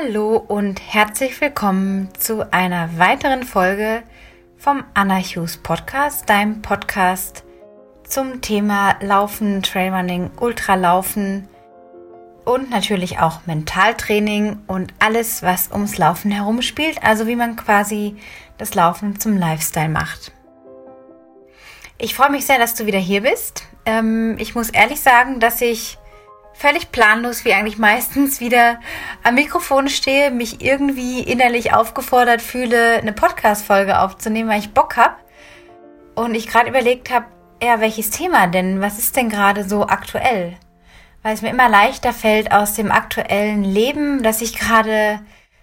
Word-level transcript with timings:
Hallo 0.00 0.36
und 0.36 0.80
herzlich 0.80 1.40
willkommen 1.40 2.08
zu 2.16 2.52
einer 2.52 2.98
weiteren 2.98 3.42
Folge 3.42 4.04
vom 4.56 4.84
Anna 4.94 5.18
Hughes 5.18 5.56
Podcast, 5.56 6.28
deinem 6.28 6.62
Podcast 6.62 7.42
zum 8.04 8.40
Thema 8.40 8.94
Laufen, 9.00 9.60
Trailrunning, 9.62 10.30
Ultralaufen 10.38 11.48
und 12.44 12.70
natürlich 12.70 13.18
auch 13.18 13.46
Mentaltraining 13.46 14.60
und 14.68 14.94
alles, 15.00 15.42
was 15.42 15.72
ums 15.72 15.98
Laufen 15.98 16.30
herum 16.30 16.62
spielt, 16.62 17.02
also 17.02 17.26
wie 17.26 17.36
man 17.36 17.56
quasi 17.56 18.16
das 18.56 18.74
Laufen 18.74 19.18
zum 19.18 19.36
Lifestyle 19.36 19.88
macht. 19.88 20.32
Ich 21.96 22.14
freue 22.14 22.30
mich 22.30 22.46
sehr, 22.46 22.58
dass 22.58 22.76
du 22.76 22.86
wieder 22.86 23.00
hier 23.00 23.22
bist. 23.22 23.64
Ähm, 23.84 24.36
ich 24.38 24.54
muss 24.54 24.70
ehrlich 24.70 25.00
sagen, 25.00 25.40
dass 25.40 25.60
ich 25.60 25.97
völlig 26.58 26.90
planlos, 26.90 27.44
wie 27.44 27.54
eigentlich 27.54 27.78
meistens, 27.78 28.40
wieder 28.40 28.80
am 29.22 29.36
Mikrofon 29.36 29.88
stehe, 29.88 30.32
mich 30.32 30.60
irgendwie 30.60 31.20
innerlich 31.20 31.72
aufgefordert 31.72 32.42
fühle, 32.42 32.94
eine 32.94 33.12
Podcast-Folge 33.12 34.00
aufzunehmen, 34.00 34.50
weil 34.50 34.58
ich 34.58 34.74
Bock 34.74 34.96
habe. 34.96 35.14
Und 36.16 36.34
ich 36.34 36.48
gerade 36.48 36.68
überlegt 36.68 37.10
habe, 37.10 37.26
ja, 37.62 37.80
welches 37.80 38.10
Thema 38.10 38.48
denn? 38.48 38.80
Was 38.80 38.98
ist 38.98 39.16
denn 39.16 39.28
gerade 39.28 39.68
so 39.68 39.86
aktuell? 39.86 40.56
Weil 41.22 41.34
es 41.34 41.42
mir 41.42 41.50
immer 41.50 41.68
leichter 41.68 42.12
fällt 42.12 42.50
aus 42.50 42.74
dem 42.74 42.90
aktuellen 42.90 43.62
Leben, 43.62 44.24
das 44.24 44.42
ich 44.42 44.58
gerade 44.58 45.20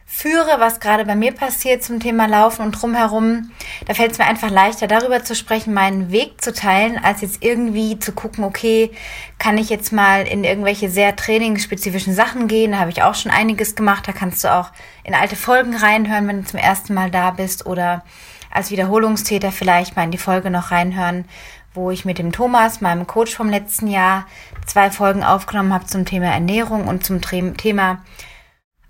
führe, 0.08 0.60
was 0.60 0.80
gerade 0.80 1.04
bei 1.04 1.16
mir 1.16 1.32
passiert 1.32 1.84
zum 1.84 2.00
Thema 2.00 2.28
Laufen 2.28 2.62
und 2.62 2.72
drumherum, 2.72 3.52
da 3.88 3.96
fällt 3.96 4.12
es 4.12 4.18
mir 4.20 4.26
einfach 4.26 4.52
leichter, 4.52 4.88
darüber 4.88 5.24
zu 5.24 5.36
sprechen, 5.36 5.74
meinen 5.74 6.12
Weg 6.12 6.42
zu 6.42 6.54
teilen, 6.54 6.98
als 7.04 7.22
jetzt 7.22 7.44
irgendwie 7.44 7.98
zu 7.98 8.12
gucken, 8.12 8.44
okay, 8.44 8.92
kann 9.40 9.58
ich 9.58 9.70
jetzt 9.70 9.92
mal 9.92 10.28
in 10.28 10.44
irgendwelche 10.44 10.90
sehr 10.90 11.16
trainingsspezifischen 11.16 12.14
Sachen 12.14 12.48
gehen? 12.48 12.72
Da 12.72 12.80
habe 12.80 12.92
ich 12.92 13.02
auch 13.02 13.16
schon 13.16 13.32
einiges 13.32 13.76
gemacht. 13.76 14.08
Da 14.08 14.12
kannst 14.12 14.44
du 14.44 14.54
auch 14.54 14.72
in 15.04 15.16
alte 15.16 15.36
Folgen 15.36 15.76
reinhören, 15.76 16.28
wenn 16.28 16.42
du 16.42 16.48
zum 16.48 16.60
ersten 16.60 16.94
Mal 16.94 17.10
da 17.10 17.32
bist 17.32 17.66
oder 17.66 18.04
als 18.52 18.72
Wiederholungstäter 18.72 19.52
vielleicht 19.52 19.96
mal 19.96 20.04
in 20.04 20.12
die 20.12 20.18
Folge 20.18 20.50
noch 20.50 20.72
reinhören, 20.72 21.26
wo 21.74 21.92
ich 21.92 22.06
mit 22.06 22.20
dem 22.20 22.32
Thomas, 22.32 22.80
meinem 22.80 23.06
Coach 23.06 23.36
vom 23.36 23.50
letzten 23.50 23.88
Jahr, 23.88 24.26
zwei 24.66 24.92
Folgen 24.92 25.24
aufgenommen 25.24 25.74
habe 25.74 25.86
zum 25.88 26.06
Thema 26.06 26.28
Ernährung 26.28 26.88
und 26.88 27.04
zum 27.04 27.22
Thema 27.22 27.98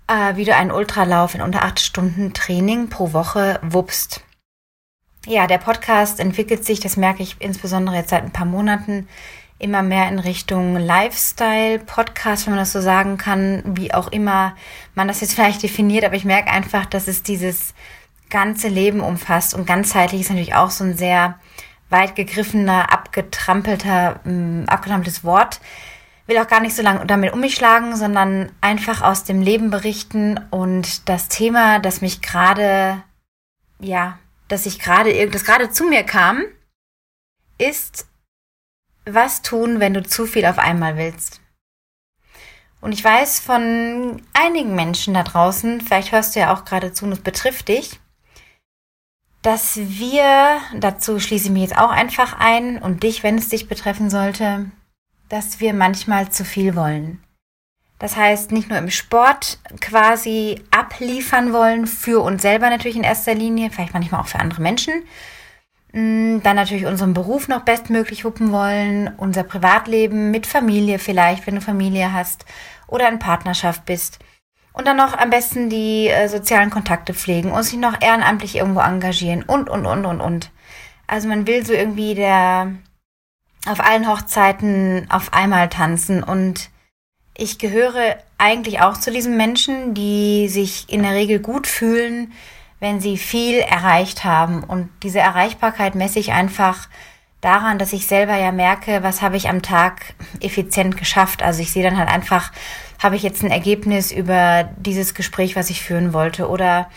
äh, 0.06 0.36
wie 0.36 0.44
du 0.44 0.54
einen 0.54 0.70
Ultralauf 0.70 1.34
in 1.34 1.42
unter 1.42 1.64
acht 1.64 1.80
Stunden 1.80 2.32
Training 2.32 2.88
pro 2.88 3.12
Woche 3.12 3.60
wuppst. 3.62 4.22
Ja, 5.26 5.46
der 5.46 5.58
Podcast 5.58 6.20
entwickelt 6.20 6.64
sich, 6.64 6.78
das 6.78 6.96
merke 6.96 7.22
ich 7.22 7.36
insbesondere 7.40 7.96
jetzt 7.96 8.10
seit 8.10 8.22
ein 8.22 8.32
paar 8.32 8.46
Monaten, 8.46 9.08
immer 9.58 9.82
mehr 9.82 10.08
in 10.08 10.18
Richtung 10.18 10.76
Lifestyle-Podcast, 10.76 12.46
wenn 12.46 12.54
man 12.54 12.60
das 12.60 12.72
so 12.72 12.80
sagen 12.80 13.16
kann, 13.16 13.62
wie 13.64 13.92
auch 13.92 14.08
immer 14.08 14.54
man 14.94 15.08
das 15.08 15.20
jetzt 15.20 15.34
vielleicht 15.34 15.62
definiert, 15.62 16.04
aber 16.04 16.14
ich 16.14 16.24
merke 16.24 16.50
einfach, 16.50 16.86
dass 16.86 17.08
es 17.08 17.22
dieses 17.22 17.74
ganze 18.30 18.68
Leben 18.68 19.00
umfasst. 19.00 19.54
Und 19.54 19.66
ganzheitlich 19.66 20.22
ist 20.22 20.30
natürlich 20.30 20.54
auch 20.54 20.70
so 20.70 20.84
ein 20.84 20.96
sehr 20.96 21.38
weit 21.88 22.16
gegriffener, 22.16 22.92
abgetrampelter, 22.92 24.20
äh, 24.24 24.66
abgetrampeltes 24.66 25.24
Wort 25.24 25.60
will 26.26 26.38
auch 26.38 26.48
gar 26.48 26.60
nicht 26.60 26.74
so 26.74 26.82
lange 26.82 27.06
damit 27.06 27.32
um 27.32 27.40
mich 27.40 27.54
schlagen, 27.54 27.96
sondern 27.96 28.50
einfach 28.60 29.02
aus 29.02 29.24
dem 29.24 29.42
Leben 29.42 29.70
berichten 29.70 30.40
und 30.50 31.08
das 31.08 31.28
Thema, 31.28 31.78
das 31.78 32.00
mich 32.00 32.20
gerade, 32.20 33.02
ja, 33.78 34.18
dass 34.48 34.66
ich 34.66 34.78
gerade, 34.78 35.28
das 35.28 35.44
gerade 35.44 35.70
zu 35.70 35.84
mir 35.84 36.02
kam, 36.02 36.44
ist, 37.58 38.06
was 39.04 39.42
tun, 39.42 39.80
wenn 39.80 39.94
du 39.94 40.02
zu 40.02 40.26
viel 40.26 40.46
auf 40.46 40.58
einmal 40.58 40.96
willst. 40.96 41.40
Und 42.80 42.92
ich 42.92 43.02
weiß 43.02 43.40
von 43.40 44.22
einigen 44.32 44.74
Menschen 44.74 45.14
da 45.14 45.22
draußen, 45.22 45.80
vielleicht 45.80 46.12
hörst 46.12 46.36
du 46.36 46.40
ja 46.40 46.54
auch 46.54 46.64
gerade 46.64 46.92
zu 46.92 47.04
und 47.04 47.12
es 47.12 47.20
betrifft 47.20 47.68
dich, 47.68 47.98
dass 49.42 49.76
wir, 49.76 50.60
dazu 50.74 51.20
schließe 51.20 51.46
ich 51.46 51.52
mich 51.52 51.62
jetzt 51.62 51.78
auch 51.78 51.90
einfach 51.90 52.38
ein 52.38 52.78
und 52.78 53.04
dich, 53.04 53.22
wenn 53.22 53.38
es 53.38 53.48
dich 53.48 53.68
betreffen 53.68 54.10
sollte, 54.10 54.70
dass 55.28 55.60
wir 55.60 55.74
manchmal 55.74 56.30
zu 56.30 56.44
viel 56.44 56.76
wollen. 56.76 57.22
Das 57.98 58.16
heißt, 58.16 58.52
nicht 58.52 58.68
nur 58.68 58.78
im 58.78 58.90
Sport 58.90 59.58
quasi 59.80 60.62
abliefern 60.70 61.52
wollen, 61.52 61.86
für 61.86 62.20
uns 62.22 62.42
selber 62.42 62.68
natürlich 62.68 62.96
in 62.96 63.04
erster 63.04 63.34
Linie, 63.34 63.70
vielleicht 63.70 63.94
manchmal 63.94 64.20
auch 64.20 64.26
für 64.26 64.38
andere 64.38 64.60
Menschen. 64.60 65.04
Mm, 65.92 66.40
dann 66.42 66.56
natürlich 66.56 66.84
unseren 66.84 67.14
Beruf 67.14 67.48
noch 67.48 67.62
bestmöglich 67.62 68.24
wuppen 68.24 68.52
wollen, 68.52 69.08
unser 69.16 69.44
Privatleben 69.44 70.30
mit 70.30 70.46
Familie 70.46 70.98
vielleicht, 70.98 71.46
wenn 71.46 71.54
du 71.54 71.62
Familie 71.62 72.12
hast 72.12 72.44
oder 72.86 73.08
in 73.08 73.18
Partnerschaft 73.18 73.86
bist. 73.86 74.18
Und 74.74 74.86
dann 74.86 74.98
noch 74.98 75.16
am 75.16 75.30
besten 75.30 75.70
die 75.70 76.08
äh, 76.08 76.28
sozialen 76.28 76.68
Kontakte 76.68 77.14
pflegen 77.14 77.50
und 77.50 77.62
sich 77.62 77.78
noch 77.78 78.02
ehrenamtlich 78.02 78.56
irgendwo 78.56 78.80
engagieren 78.80 79.42
und, 79.42 79.70
und, 79.70 79.86
und, 79.86 80.04
und, 80.04 80.20
und. 80.20 80.50
Also 81.06 81.28
man 81.28 81.46
will 81.46 81.64
so 81.64 81.72
irgendwie 81.72 82.14
der, 82.14 82.72
auf 83.66 83.80
allen 83.80 84.08
Hochzeiten 84.08 85.06
auf 85.10 85.32
einmal 85.32 85.68
tanzen 85.68 86.22
und 86.22 86.70
ich 87.38 87.58
gehöre 87.58 88.16
eigentlich 88.38 88.80
auch 88.80 88.96
zu 88.96 89.10
diesen 89.10 89.36
Menschen, 89.36 89.94
die 89.94 90.48
sich 90.48 90.86
in 90.88 91.02
der 91.02 91.12
Regel 91.12 91.38
gut 91.38 91.66
fühlen, 91.66 92.32
wenn 92.80 93.00
sie 93.00 93.16
viel 93.18 93.58
erreicht 93.58 94.24
haben. 94.24 94.62
Und 94.62 94.88
diese 95.02 95.18
Erreichbarkeit 95.18 95.94
messe 95.94 96.18
ich 96.18 96.32
einfach 96.32 96.88
daran, 97.40 97.78
dass 97.78 97.92
ich 97.92 98.06
selber 98.06 98.36
ja 98.36 98.52
merke, 98.52 99.02
was 99.02 99.22
habe 99.22 99.36
ich 99.36 99.48
am 99.48 99.62
Tag 99.62 100.14
effizient 100.40 100.96
geschafft. 100.96 101.42
Also 101.42 101.60
ich 101.60 101.72
sehe 101.72 101.82
dann 101.82 101.98
halt 101.98 102.08
einfach, 102.08 102.52
habe 103.02 103.16
ich 103.16 103.22
jetzt 103.22 103.42
ein 103.42 103.50
Ergebnis 103.50 104.12
über 104.12 104.68
dieses 104.78 105.14
Gespräch, 105.14 105.56
was 105.56 105.70
ich 105.70 105.82
führen 105.82 106.12
wollte 106.12 106.48
oder 106.48 106.88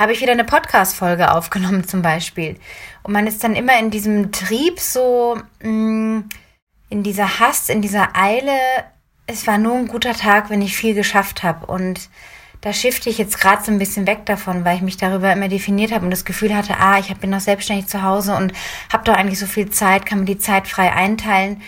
habe 0.00 0.12
ich 0.14 0.22
wieder 0.22 0.32
eine 0.32 0.44
Podcast-Folge 0.44 1.30
aufgenommen 1.30 1.86
zum 1.86 2.00
Beispiel. 2.00 2.56
Und 3.02 3.12
man 3.12 3.26
ist 3.26 3.44
dann 3.44 3.54
immer 3.54 3.78
in 3.78 3.90
diesem 3.90 4.32
Trieb 4.32 4.80
so, 4.80 5.36
mh, 5.62 5.70
mm, 5.70 6.28
in 6.88 7.02
dieser 7.02 7.38
Hast, 7.38 7.68
in 7.68 7.82
dieser 7.82 8.16
Eile. 8.16 8.58
Es 9.26 9.46
war 9.46 9.58
nur 9.58 9.76
ein 9.76 9.88
guter 9.88 10.14
Tag, 10.14 10.48
wenn 10.48 10.62
ich 10.62 10.74
viel 10.74 10.94
geschafft 10.94 11.42
habe. 11.42 11.66
Und 11.66 12.08
da 12.62 12.72
shifte 12.72 13.10
ich 13.10 13.18
jetzt 13.18 13.38
gerade 13.38 13.62
so 13.62 13.70
ein 13.70 13.78
bisschen 13.78 14.06
weg 14.06 14.24
davon, 14.24 14.64
weil 14.64 14.76
ich 14.76 14.82
mich 14.82 14.96
darüber 14.96 15.30
immer 15.32 15.48
definiert 15.48 15.92
habe 15.92 16.06
und 16.06 16.10
das 16.10 16.24
Gefühl 16.24 16.56
hatte, 16.56 16.78
ah, 16.78 16.98
ich 16.98 17.14
bin 17.18 17.28
noch 17.28 17.40
selbstständig 17.40 17.86
zu 17.86 18.02
Hause 18.02 18.34
und 18.34 18.54
habe 18.90 19.04
doch 19.04 19.14
eigentlich 19.14 19.38
so 19.38 19.46
viel 19.46 19.68
Zeit, 19.68 20.06
kann 20.06 20.20
mir 20.20 20.24
die 20.24 20.38
Zeit 20.38 20.66
frei 20.66 20.92
einteilen 20.92 21.60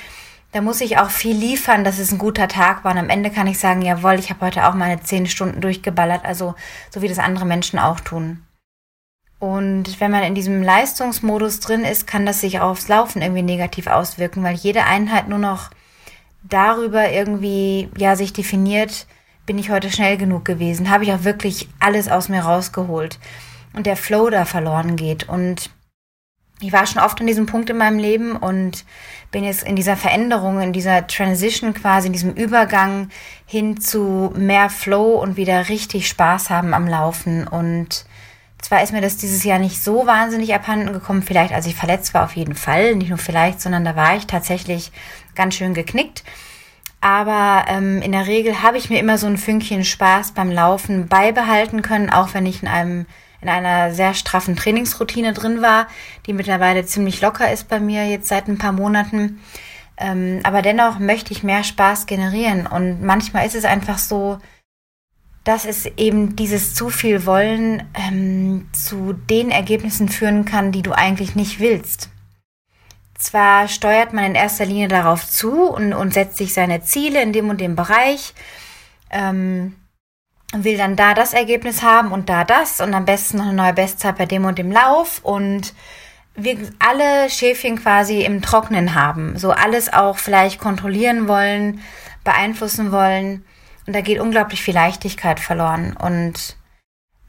da 0.53 0.61
muss 0.61 0.83
ich 0.83 0.99
auch 0.99 1.11
viel 1.11 1.35
liefern, 1.35 1.83
dass 1.83 1.99
es 1.99 2.13
ein 2.13 2.19
guter 2.19 2.47
Tag 2.47 2.85
war. 2.85 2.93
Und 2.93 2.99
am 2.99 3.09
Ende 3.09 3.31
kann 3.31 3.47
ich 3.47 3.59
sagen, 3.59 3.83
jawohl, 3.83 4.19
ich 4.19 4.31
habe 4.31 4.45
heute 4.47 4.67
auch 4.67 4.75
meine 4.75 5.01
zehn 5.03 5.27
Stunden 5.27 5.61
durchgeballert, 5.61 6.25
also 6.25 6.55
so 6.91 7.03
wie 7.03 7.09
das 7.09 7.19
andere 7.19 7.47
Menschen 7.47 7.79
auch 7.79 8.01
tun. 8.01 8.45
Und 9.39 9.99
wenn 9.99 10.11
man 10.13 10.23
in 10.23 10.37
diesem 10.37 10.63
Leistungsmodus 10.63 11.59
drin 11.61 11.85
ist, 11.85 12.07
kann 12.07 12.27
das 12.27 12.41
sich 12.41 12.61
aufs 12.61 12.87
Laufen 12.87 13.23
irgendwie 13.23 13.43
negativ 13.43 13.89
auswirken, 13.89 14.45
weil 14.45 14.55
jede 14.55 14.85
Einheit 14.85 15.29
nur 15.29 15.41
noch 15.41 15.71
darüber 16.45 17.11
irgendwie, 17.11 17.89
ja, 17.97 18.15
sich 18.15 18.33
definiert, 18.33 19.07
bin 19.47 19.59
ich 19.59 19.71
heute 19.71 19.91
schnell 19.91 20.17
genug 20.17 20.45
gewesen, 20.45 20.91
habe 20.91 21.05
ich 21.05 21.13
auch 21.13 21.25
wirklich 21.25 21.69
alles 21.81 22.09
aus 22.09 22.29
mir 22.29 22.43
rausgeholt 22.43 23.19
und 23.73 23.87
der 23.87 23.97
Flow 23.97 24.31
da 24.31 24.45
verloren 24.45 24.97
geht. 24.97 25.29
Und 25.29 25.71
ich 26.63 26.73
war 26.73 26.87
schon 26.87 27.03
oft 27.03 27.21
an 27.21 27.27
diesem 27.27 27.47
Punkt 27.47 27.71
in 27.71 27.77
meinem 27.77 27.99
Leben 27.99 28.37
und 28.37 28.85
bin 29.31 29.45
jetzt 29.45 29.65
in 29.65 29.77
dieser 29.77 29.97
Veränderung, 29.97 30.61
in 30.61 30.73
dieser 30.73 31.07
Transition 31.07 31.75
quasi, 31.75 32.07
in 32.07 32.13
diesem 32.13 32.33
Übergang 32.35 33.09
hin 33.47 33.81
zu 33.81 34.33
mehr 34.37 34.71
Flow 34.71 35.21
und 35.21 35.37
wieder 35.37 35.69
richtig 35.69 36.09
Spaß 36.09 36.51
haben 36.51 36.75
am 36.75 36.87
Laufen. 36.87 37.49
Und 37.49 38.05
zwar 38.61 38.83
ist 38.83 38.93
mir 38.93 39.01
das 39.01 39.17
dieses 39.17 39.43
Jahr 39.43 39.59
nicht 39.59 39.83
so 39.83 40.07
wahnsinnig 40.07 40.55
abhanden 40.55 40.93
gekommen, 40.93 41.23
vielleicht 41.23 41.53
als 41.53 41.67
ich 41.67 41.75
verletzt 41.75 42.15
war, 42.15 42.25
auf 42.25 42.37
jeden 42.37 42.55
Fall. 42.55 42.95
Nicht 42.95 43.09
nur 43.09 43.19
vielleicht, 43.19 43.61
sondern 43.61 43.85
da 43.85 43.97
war 43.97 44.17
ich 44.17 44.27
tatsächlich 44.27 44.93
ganz 45.35 45.55
schön 45.55 45.75
geknickt. 45.75 46.23
Aber 47.01 47.65
ähm, 47.69 48.01
in 48.01 48.13
der 48.13 48.29
Regel 48.29 48.63
habe 48.63 48.79
ich 48.79 48.89
mir 48.89 49.01
immer 49.01 49.19
so 49.19 49.27
ein 49.27 49.37
Fünkchen 49.37 49.85
Spaß 49.85 50.33
beim 50.33 50.53
Laufen 50.53 51.09
beibehalten 51.09 51.83
können, 51.83 52.11
auch 52.11 52.33
wenn 52.33 52.47
ich 52.47 52.63
in 52.63 52.69
einem 52.69 53.07
in 53.43 53.49
einer 53.49 53.93
sehr 53.93 54.15
straffen 54.15 54.57
Trainingsroutine 54.57 55.33
drin 55.33 55.61
war, 55.61 55.89
die 56.27 56.33
mittlerweile 56.33 56.87
ziemlich 56.87 57.21
locker 57.21 57.53
ist 57.53 57.69
bei 57.69 57.81
mir 57.81 58.07
jetzt 58.09 58.29
seit 58.29 58.49
ein 58.49 58.59
paar 58.59 58.73
Monaten. 58.73 59.41
Ähm, 59.97 60.41
aber 60.45 60.63
dennoch 60.63 60.99
möchte 60.99 61.33
ich 61.33 61.43
mehr 61.43 61.65
Spaß 61.65 62.07
generieren 62.07 62.67
und 62.67 63.03
manchmal 63.03 63.47
ist 63.47 63.55
es 63.55 63.65
einfach 63.65 63.99
so, 63.99 64.39
dass 65.45 65.65
es 65.65 65.87
eben 65.97 66.37
dieses 66.37 66.75
zu 66.75 66.89
viel 66.89 67.27
Wollen 67.27 67.83
ähm, 67.95 68.69
zu 68.73 69.13
den 69.13 69.51
Ergebnissen 69.51 70.09
führen 70.09 70.45
kann, 70.45 70.71
die 70.73 70.83
du 70.83 70.93
eigentlich 70.93 71.35
nicht 71.35 71.59
willst. 71.59 72.11
Zwar 73.19 73.69
steuert 73.69 74.13
man 74.13 74.25
in 74.25 74.35
erster 74.35 74.67
Linie 74.67 74.89
darauf 74.89 75.29
zu 75.29 75.69
und, 75.69 75.93
und 75.93 76.15
setzt 76.15 76.37
sich 76.37 76.53
seine 76.53 76.83
Ziele 76.83 77.23
in 77.23 77.33
dem 77.33 77.51
und 77.51 77.61
dem 77.61 77.77
Bereich, 77.77 78.35
ähm, 79.11 79.75
will 80.53 80.77
dann 80.77 80.97
da 80.97 81.15
das 81.15 81.35
Ergebnis 81.35 81.83
haben 81.83 82.13
und 82.13 82.29
da 82.29 82.45
das 82.45 82.81
und 82.81 82.93
am 82.95 83.05
besten 83.05 83.39
noch 83.39 83.47
eine 83.47 83.55
neue 83.55 83.73
Bestzeit 83.73 84.19
bei 84.19 84.27
dem 84.27 84.45
und 84.45 84.59
dem 84.59 84.71
Lauf 84.71 85.21
und 85.23 85.75
wir 86.35 86.57
alle 86.79 87.29
Schäfchen 87.29 87.77
quasi 87.77 88.23
im 88.23 88.43
Trocknen 88.43 88.95
haben, 88.95 89.39
so 89.39 89.51
alles 89.51 89.93
auch 89.93 90.19
vielleicht 90.19 90.61
kontrollieren 90.61 91.29
wollen, 91.29 91.81
beeinflussen 92.25 92.93
wollen 92.93 93.45
Und 93.87 93.95
da 93.95 94.01
geht 94.01 94.21
unglaublich 94.21 94.63
viel 94.63 94.75
Leichtigkeit 94.75 95.41
verloren. 95.41 95.97
Und 95.97 96.57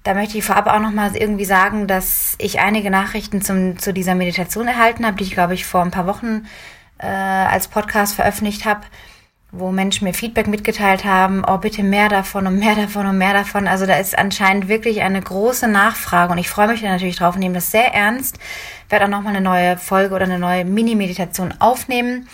da 0.03 0.13
möchte 0.13 0.37
ich 0.37 0.43
vorab 0.43 0.67
auch 0.67 0.79
nochmal 0.79 1.15
irgendwie 1.15 1.45
sagen, 1.45 1.87
dass 1.87 2.35
ich 2.37 2.59
einige 2.59 2.91
Nachrichten 2.91 3.41
zum, 3.41 3.79
zu 3.79 3.93
dieser 3.93 4.15
Meditation 4.15 4.67
erhalten 4.67 5.05
habe, 5.05 5.17
die 5.17 5.23
ich, 5.23 5.31
glaube 5.31 5.53
ich, 5.53 5.65
vor 5.65 5.81
ein 5.81 5.91
paar 5.91 6.07
Wochen 6.07 6.45
äh, 6.99 7.07
als 7.07 7.67
Podcast 7.67 8.15
veröffentlicht 8.15 8.65
habe, 8.65 8.81
wo 9.53 9.71
Menschen 9.71 10.05
mir 10.05 10.13
Feedback 10.13 10.47
mitgeteilt 10.47 11.05
haben, 11.05 11.43
oh 11.47 11.57
bitte 11.57 11.83
mehr 11.83 12.09
davon 12.09 12.47
und 12.47 12.59
mehr 12.59 12.75
davon 12.75 13.05
und 13.05 13.17
mehr 13.17 13.33
davon. 13.33 13.67
Also 13.67 13.85
da 13.85 13.95
ist 13.95 14.17
anscheinend 14.17 14.67
wirklich 14.67 15.01
eine 15.01 15.21
große 15.21 15.67
Nachfrage 15.67 16.33
und 16.33 16.39
ich 16.39 16.49
freue 16.49 16.67
mich 16.67 16.81
da 16.81 16.89
natürlich 16.89 17.15
drauf 17.15 17.37
nehme 17.37 17.55
das 17.55 17.71
sehr 17.71 17.93
ernst. 17.93 18.39
Werde 18.89 19.05
auch 19.05 19.09
nochmal 19.09 19.35
eine 19.35 19.43
neue 19.43 19.77
Folge 19.77 20.15
oder 20.15 20.25
eine 20.25 20.39
neue 20.39 20.65
Mini-Meditation 20.65 21.53
aufnehmen 21.59 22.27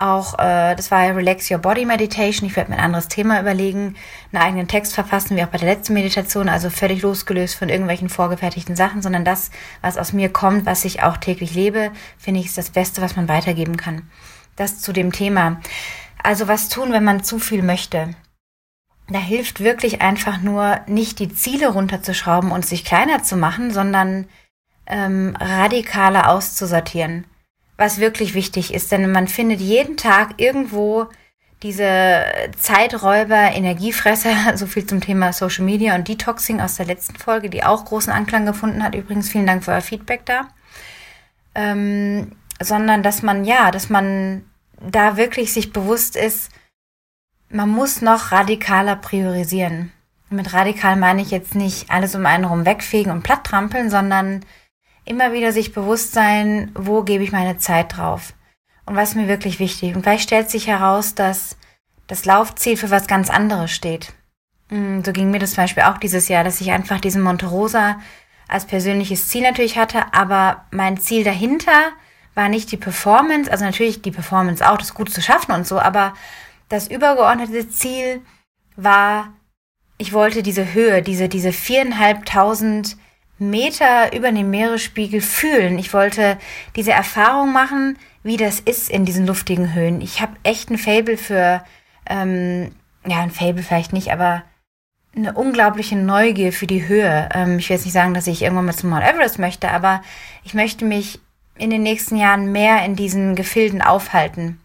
auch, 0.00 0.38
äh, 0.38 0.76
das 0.76 0.92
war 0.92 1.04
ja 1.04 1.12
Relax 1.12 1.50
Your 1.50 1.58
Body 1.58 1.84
Meditation. 1.84 2.48
Ich 2.48 2.54
werde 2.54 2.70
mir 2.70 2.76
ein 2.76 2.84
anderes 2.84 3.08
Thema 3.08 3.40
überlegen, 3.40 3.96
einen 4.32 4.42
eigenen 4.42 4.68
Text 4.68 4.94
verfassen, 4.94 5.36
wie 5.36 5.42
auch 5.42 5.48
bei 5.48 5.58
der 5.58 5.68
letzten 5.68 5.94
Meditation, 5.94 6.48
also 6.48 6.70
völlig 6.70 7.02
losgelöst 7.02 7.56
von 7.56 7.68
irgendwelchen 7.68 8.08
vorgefertigten 8.08 8.76
Sachen, 8.76 9.02
sondern 9.02 9.24
das, 9.24 9.50
was 9.82 9.98
aus 9.98 10.12
mir 10.12 10.28
kommt, 10.28 10.66
was 10.66 10.84
ich 10.84 11.02
auch 11.02 11.16
täglich 11.16 11.54
lebe, 11.54 11.90
finde 12.16 12.40
ich, 12.40 12.46
ist 12.46 12.58
das 12.58 12.70
Beste, 12.70 13.02
was 13.02 13.16
man 13.16 13.28
weitergeben 13.28 13.76
kann. 13.76 14.02
Das 14.54 14.80
zu 14.80 14.92
dem 14.92 15.10
Thema. 15.10 15.60
Also 16.22 16.48
was 16.48 16.68
tun, 16.68 16.92
wenn 16.92 17.04
man 17.04 17.22
zu 17.22 17.38
viel 17.38 17.62
möchte? 17.62 18.14
Da 19.08 19.18
hilft 19.18 19.60
wirklich 19.60 20.02
einfach 20.02 20.40
nur, 20.40 20.80
nicht 20.86 21.18
die 21.18 21.32
Ziele 21.32 21.68
runterzuschrauben 21.68 22.50
und 22.50 22.66
sich 22.66 22.84
kleiner 22.84 23.22
zu 23.22 23.36
machen, 23.36 23.72
sondern 23.72 24.26
ähm, 24.86 25.36
radikaler 25.38 26.30
auszusortieren 26.30 27.24
was 27.78 28.00
wirklich 28.00 28.34
wichtig 28.34 28.74
ist, 28.74 28.92
denn 28.92 29.10
man 29.10 29.28
findet 29.28 29.60
jeden 29.60 29.96
Tag 29.96 30.34
irgendwo 30.36 31.06
diese 31.62 32.24
Zeiträuber, 32.58 33.52
Energiefresser, 33.54 34.34
so 34.56 34.66
viel 34.66 34.84
zum 34.84 35.00
Thema 35.00 35.32
Social 35.32 35.64
Media 35.64 35.94
und 35.94 36.06
Detoxing 36.06 36.60
aus 36.60 36.74
der 36.74 36.86
letzten 36.86 37.16
Folge, 37.16 37.48
die 37.48 37.64
auch 37.64 37.86
großen 37.86 38.12
Anklang 38.12 38.44
gefunden 38.44 38.82
hat. 38.82 38.94
Übrigens 38.94 39.30
vielen 39.30 39.46
Dank 39.46 39.64
für 39.64 39.70
euer 39.70 39.80
Feedback 39.80 40.26
da. 40.26 40.48
Ähm, 41.54 42.32
sondern 42.60 43.02
dass 43.04 43.22
man, 43.22 43.44
ja, 43.44 43.70
dass 43.70 43.88
man 43.88 44.44
da 44.80 45.16
wirklich 45.16 45.52
sich 45.52 45.72
bewusst 45.72 46.16
ist, 46.16 46.50
man 47.50 47.68
muss 47.68 48.02
noch 48.02 48.32
radikaler 48.32 48.96
priorisieren. 48.96 49.92
Mit 50.30 50.52
radikal 50.52 50.96
meine 50.96 51.22
ich 51.22 51.30
jetzt 51.30 51.54
nicht 51.54 51.90
alles 51.90 52.14
um 52.14 52.26
einen 52.26 52.44
rum 52.44 52.66
wegfegen 52.66 53.10
und 53.10 53.22
platt 53.22 53.44
trampeln, 53.44 53.88
sondern 53.90 54.44
immer 55.04 55.32
wieder 55.32 55.52
sich 55.52 55.72
bewusst 55.72 56.12
sein, 56.12 56.70
wo 56.74 57.02
gebe 57.02 57.24
ich 57.24 57.32
meine 57.32 57.56
Zeit 57.56 57.96
drauf 57.96 58.34
und 58.84 58.94
was 58.94 59.10
ist 59.10 59.14
mir 59.14 59.28
wirklich 59.28 59.58
wichtig. 59.58 59.94
Und 59.94 60.02
vielleicht 60.02 60.24
stellt 60.24 60.50
sich 60.50 60.66
heraus, 60.66 61.14
dass 61.14 61.56
das 62.06 62.26
Laufziel 62.26 62.76
für 62.76 62.90
was 62.90 63.06
ganz 63.06 63.30
anderes 63.30 63.70
steht. 63.70 64.12
Mm, 64.70 65.00
so 65.04 65.12
ging 65.12 65.30
mir 65.30 65.38
das 65.38 65.52
zum 65.52 65.64
Beispiel 65.64 65.84
auch 65.84 65.98
dieses 65.98 66.28
Jahr, 66.28 66.44
dass 66.44 66.60
ich 66.60 66.70
einfach 66.70 67.00
diesen 67.00 67.22
Monte 67.22 67.46
Rosa 67.46 67.98
als 68.48 68.66
persönliches 68.66 69.28
Ziel 69.28 69.42
natürlich 69.42 69.78
hatte, 69.78 70.12
aber 70.12 70.64
mein 70.70 70.98
Ziel 70.98 71.24
dahinter 71.24 71.92
war 72.38 72.48
nicht 72.48 72.70
die 72.70 72.76
Performance, 72.76 73.50
also 73.50 73.64
natürlich 73.64 74.00
die 74.00 74.12
Performance 74.12 74.64
auch, 74.66 74.78
das 74.78 74.94
gut 74.94 75.10
zu 75.10 75.20
schaffen 75.20 75.50
und 75.50 75.66
so, 75.66 75.80
aber 75.80 76.14
das 76.68 76.86
übergeordnete 76.86 77.68
Ziel 77.68 78.22
war, 78.76 79.32
ich 79.98 80.12
wollte 80.12 80.44
diese 80.44 80.72
Höhe, 80.72 81.02
diese, 81.02 81.28
diese 81.28 81.52
viereinhalbtausend 81.52 82.96
Meter 83.40 84.14
über 84.14 84.30
dem 84.30 84.50
Meeresspiegel 84.50 85.20
fühlen. 85.20 85.80
Ich 85.80 85.92
wollte 85.92 86.38
diese 86.76 86.92
Erfahrung 86.92 87.52
machen, 87.52 87.98
wie 88.22 88.36
das 88.36 88.60
ist 88.60 88.88
in 88.88 89.04
diesen 89.04 89.26
luftigen 89.26 89.74
Höhen. 89.74 90.00
Ich 90.00 90.20
habe 90.20 90.36
echt 90.44 90.70
ein 90.70 90.78
Fable 90.78 91.16
für, 91.16 91.64
ähm, 92.08 92.70
ja, 93.04 93.20
ein 93.20 93.32
Fable 93.32 93.64
vielleicht 93.64 93.92
nicht, 93.92 94.12
aber 94.12 94.44
eine 95.16 95.32
unglaubliche 95.32 95.96
Neugier 95.96 96.52
für 96.52 96.68
die 96.68 96.86
Höhe. 96.86 97.28
Ähm, 97.34 97.58
ich 97.58 97.68
will 97.68 97.74
jetzt 97.76 97.84
nicht 97.84 97.94
sagen, 97.94 98.14
dass 98.14 98.28
ich 98.28 98.42
irgendwann 98.42 98.66
mal 98.66 98.76
zum 98.76 98.90
Mount 98.90 99.02
Everest 99.02 99.40
möchte, 99.40 99.72
aber 99.72 100.02
ich 100.44 100.54
möchte 100.54 100.84
mich 100.84 101.18
in 101.58 101.70
den 101.70 101.82
nächsten 101.82 102.16
Jahren 102.16 102.52
mehr 102.52 102.84
in 102.84 102.96
diesen 102.96 103.34
Gefilden 103.34 103.82
aufhalten, 103.82 104.60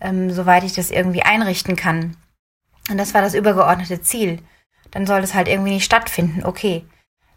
ähm, 0.00 0.30
soweit 0.30 0.64
ich 0.64 0.74
das 0.74 0.90
irgendwie 0.90 1.22
einrichten 1.22 1.76
kann. 1.76 2.16
Und 2.90 2.98
das 2.98 3.14
war 3.14 3.22
das 3.22 3.34
übergeordnete 3.34 4.02
Ziel. 4.02 4.40
Dann 4.90 5.06
soll 5.06 5.20
das 5.20 5.34
halt 5.34 5.48
irgendwie 5.48 5.72
nicht 5.72 5.84
stattfinden. 5.84 6.44
Okay. 6.44 6.84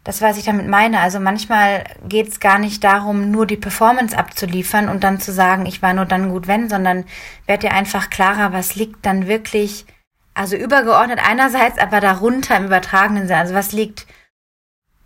Das, 0.04 0.22
was 0.22 0.38
ich 0.38 0.44
damit 0.44 0.66
meine. 0.68 1.00
Also 1.00 1.20
manchmal 1.20 1.84
geht 2.08 2.28
es 2.28 2.40
gar 2.40 2.58
nicht 2.58 2.82
darum, 2.82 3.30
nur 3.30 3.46
die 3.46 3.56
Performance 3.56 4.16
abzuliefern 4.16 4.88
und 4.88 5.04
dann 5.04 5.20
zu 5.20 5.32
sagen, 5.32 5.66
ich 5.66 5.82
war 5.82 5.92
nur 5.92 6.06
dann 6.06 6.30
gut, 6.30 6.46
wenn, 6.46 6.70
sondern 6.70 7.04
wird 7.46 7.62
dir 7.62 7.72
einfach 7.72 8.08
klarer, 8.08 8.52
was 8.52 8.74
liegt 8.74 9.04
dann 9.04 9.26
wirklich, 9.26 9.84
also 10.32 10.56
übergeordnet 10.56 11.20
einerseits, 11.22 11.78
aber 11.78 12.00
darunter 12.00 12.56
im 12.56 12.66
übertragenen 12.66 13.26
Sinne. 13.26 13.40
Also 13.40 13.54
was 13.54 13.72
liegt 13.72 14.06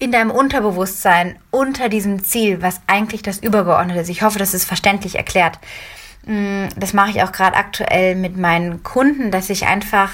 in 0.03 0.11
deinem 0.11 0.33
Unterbewusstsein 0.33 1.39
unter 1.53 1.89
diesem 1.89 2.25
Ziel, 2.25 2.61
was 2.61 2.81
eigentlich 2.89 3.23
das 3.23 3.39
Übergeordnete 3.39 4.01
ist. 4.01 4.09
Ich 4.09 4.23
hoffe, 4.23 4.41
das 4.41 4.53
ist 4.53 4.65
verständlich 4.65 5.15
erklärt. 5.15 5.61
Mm, 6.27 6.67
das 6.77 6.93
mache 6.93 7.11
ich 7.11 7.23
auch 7.23 7.31
gerade 7.31 7.57
aktuell 7.57 8.17
mit 8.17 8.37
meinen 8.37 8.83
Kunden, 8.83 9.31
dass 9.31 9.49
ich 9.49 9.67
einfach 9.67 10.11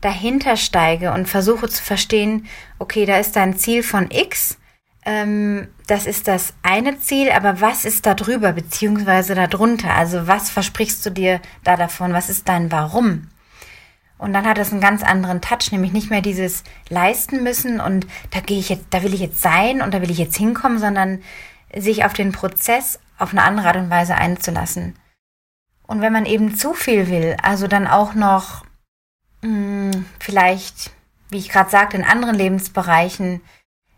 dahinter 0.00 0.56
steige 0.56 1.12
und 1.12 1.28
versuche 1.28 1.68
zu 1.68 1.82
verstehen, 1.82 2.46
okay, 2.78 3.04
da 3.04 3.18
ist 3.18 3.36
dein 3.36 3.58
Ziel 3.58 3.82
von 3.82 4.10
X, 4.10 4.56
ähm, 5.04 5.68
das 5.86 6.06
ist 6.06 6.28
das 6.28 6.54
eine 6.62 6.98
Ziel, 6.98 7.30
aber 7.30 7.60
was 7.60 7.84
ist 7.84 8.06
da 8.06 8.14
drüber 8.14 8.54
beziehungsweise 8.54 9.34
darunter? 9.34 9.94
Also 9.94 10.26
was 10.26 10.48
versprichst 10.48 11.04
du 11.04 11.10
dir 11.10 11.42
da 11.62 11.76
davon? 11.76 12.14
Was 12.14 12.30
ist 12.30 12.48
dein 12.48 12.72
Warum? 12.72 13.28
Und 14.18 14.32
dann 14.32 14.46
hat 14.46 14.58
das 14.58 14.72
einen 14.72 14.80
ganz 14.80 15.02
anderen 15.02 15.40
Touch, 15.40 15.70
nämlich 15.72 15.92
nicht 15.92 16.10
mehr 16.10 16.22
dieses 16.22 16.64
leisten 16.88 17.42
müssen 17.42 17.80
und 17.80 18.06
da 18.30 18.40
gehe 18.40 18.58
ich 18.58 18.70
jetzt, 18.70 18.86
da 18.90 19.02
will 19.02 19.12
ich 19.12 19.20
jetzt 19.20 19.42
sein 19.42 19.82
und 19.82 19.92
da 19.92 20.00
will 20.00 20.10
ich 20.10 20.18
jetzt 20.18 20.36
hinkommen, 20.36 20.78
sondern 20.78 21.22
sich 21.74 22.04
auf 22.04 22.14
den 22.14 22.32
Prozess 22.32 22.98
auf 23.18 23.32
eine 23.32 23.42
andere 23.42 23.68
Art 23.68 23.76
und 23.76 23.90
Weise 23.90 24.14
einzulassen. 24.14 24.94
Und 25.86 26.00
wenn 26.00 26.12
man 26.12 26.26
eben 26.26 26.56
zu 26.56 26.72
viel 26.72 27.08
will, 27.08 27.36
also 27.42 27.66
dann 27.66 27.86
auch 27.86 28.14
noch 28.14 28.64
mh, 29.42 29.92
hm, 29.92 30.06
vielleicht, 30.18 30.90
wie 31.28 31.38
ich 31.38 31.50
gerade 31.50 31.70
sagte, 31.70 31.96
in 31.96 32.04
anderen 32.04 32.36
Lebensbereichen 32.36 33.42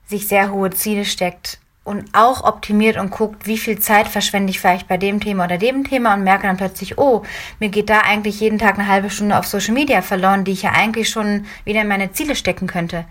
sich 0.07 0.27
sehr 0.27 0.51
hohe 0.51 0.71
Ziele 0.71 1.05
steckt 1.05 1.61
und 1.89 2.11
auch 2.13 2.45
optimiert 2.45 2.99
und 2.99 3.11
guckt, 3.11 3.47
wie 3.47 3.59
viel 3.59 3.79
Zeit 3.79 4.07
verschwende 4.07 4.51
ich 4.51 4.61
vielleicht 4.61 4.87
bei 4.87 4.99
dem 4.99 5.21
Thema 5.21 5.45
oder 5.45 5.57
dem 5.57 5.85
Thema 5.85 6.15
und 6.15 6.23
merke 6.23 6.47
dann 6.47 6.59
plötzlich, 6.59 6.99
oh, 6.99 7.23
mir 7.59 7.71
geht 7.71 7.89
da 7.89 8.01
eigentlich 8.01 8.41
jeden 8.41 8.59
Tag 8.59 8.79
eine 8.79 8.87
halbe 8.87 9.09
Stunde 9.09 9.39
auf 9.39 9.47
Social 9.47 9.73
Media 9.73 10.03
verloren, 10.03 10.45
die 10.45 10.53
ich 10.53 10.63
ja 10.63 10.73
eigentlich 10.73 11.09
schon 11.09 11.47
wieder 11.65 11.81
in 11.81 11.89
meine 11.89 12.13
Ziele 12.13 12.37
stecken 12.37 12.67
könnte. 12.67 13.07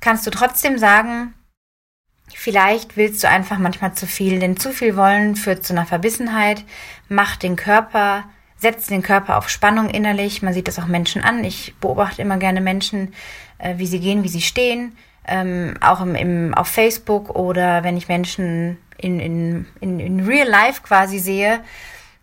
Kannst 0.00 0.26
du 0.26 0.30
trotzdem 0.30 0.78
sagen, 0.78 1.34
vielleicht 2.34 2.96
willst 2.96 3.22
du 3.22 3.28
einfach 3.28 3.58
manchmal 3.58 3.92
zu 3.92 4.06
viel, 4.06 4.40
denn 4.40 4.56
zu 4.56 4.72
viel 4.72 4.96
wollen 4.96 5.36
führt 5.36 5.64
zu 5.64 5.74
einer 5.74 5.86
Verbissenheit, 5.86 6.64
macht 7.08 7.42
den 7.42 7.56
Körper 7.56 8.24
setzt 8.58 8.90
den 8.90 9.02
Körper 9.02 9.38
auf 9.38 9.48
Spannung 9.48 9.88
innerlich. 9.88 10.42
Man 10.42 10.52
sieht 10.52 10.68
das 10.68 10.78
auch 10.78 10.86
Menschen 10.86 11.22
an. 11.22 11.44
Ich 11.44 11.74
beobachte 11.80 12.22
immer 12.22 12.38
gerne 12.38 12.60
Menschen, 12.60 13.14
äh, 13.58 13.78
wie 13.78 13.86
sie 13.86 14.00
gehen, 14.00 14.24
wie 14.24 14.28
sie 14.28 14.42
stehen. 14.42 14.96
Ähm, 15.26 15.74
auch 15.80 16.00
im, 16.00 16.14
im, 16.14 16.54
auf 16.54 16.68
Facebook 16.68 17.30
oder 17.30 17.84
wenn 17.84 17.96
ich 17.96 18.08
Menschen 18.08 18.78
in, 18.96 19.20
in, 19.20 19.66
in, 19.80 20.00
in 20.00 20.20
Real 20.20 20.48
Life 20.48 20.82
quasi 20.82 21.18
sehe, 21.18 21.60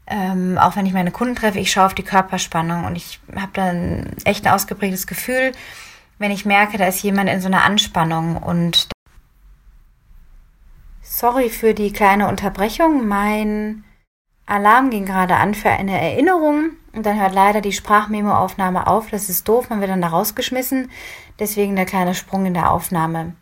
ähm, 0.07 0.57
auch 0.59 0.75
wenn 0.75 0.85
ich 0.85 0.93
meine 0.93 1.11
Kunden 1.11 1.35
treffe, 1.35 1.59
ich 1.59 1.71
schaue 1.71 1.85
auf 1.85 1.95
die 1.95 2.03
Körperspannung 2.03 2.85
und 2.85 2.95
ich 2.95 3.19
habe 3.35 3.51
dann 3.53 4.11
echt 4.23 4.45
ein 4.45 4.53
ausgeprägtes 4.53 5.07
Gefühl, 5.07 5.51
wenn 6.19 6.31
ich 6.31 6.45
merke, 6.45 6.77
da 6.77 6.85
ist 6.85 7.01
jemand 7.03 7.29
in 7.29 7.41
so 7.41 7.47
einer 7.47 7.63
Anspannung 7.63 8.37
und 8.37 8.87
sorry 11.01 11.49
für 11.49 11.73
die 11.73 11.91
kleine 11.91 12.27
Unterbrechung. 12.27 13.07
Mein 13.07 13.83
Alarm 14.45 14.89
ging 14.89 15.05
gerade 15.05 15.35
an 15.35 15.53
für 15.55 15.69
eine 15.69 15.99
Erinnerung 15.99 16.71
und 16.95 17.05
dann 17.05 17.19
hört 17.19 17.33
leider 17.33 17.61
die 17.61 17.73
Sprachmemo-Aufnahme 17.73 18.87
auf. 18.87 19.09
Das 19.09 19.29
ist 19.29 19.47
doof, 19.47 19.69
man 19.69 19.81
wird 19.81 19.91
dann 19.91 20.01
da 20.01 20.07
rausgeschmissen. 20.07 20.89
Deswegen 21.39 21.75
der 21.75 21.85
kleine 21.85 22.15
Sprung 22.15 22.45
in 22.45 22.53
der 22.53 22.71
Aufnahme. 22.71 23.35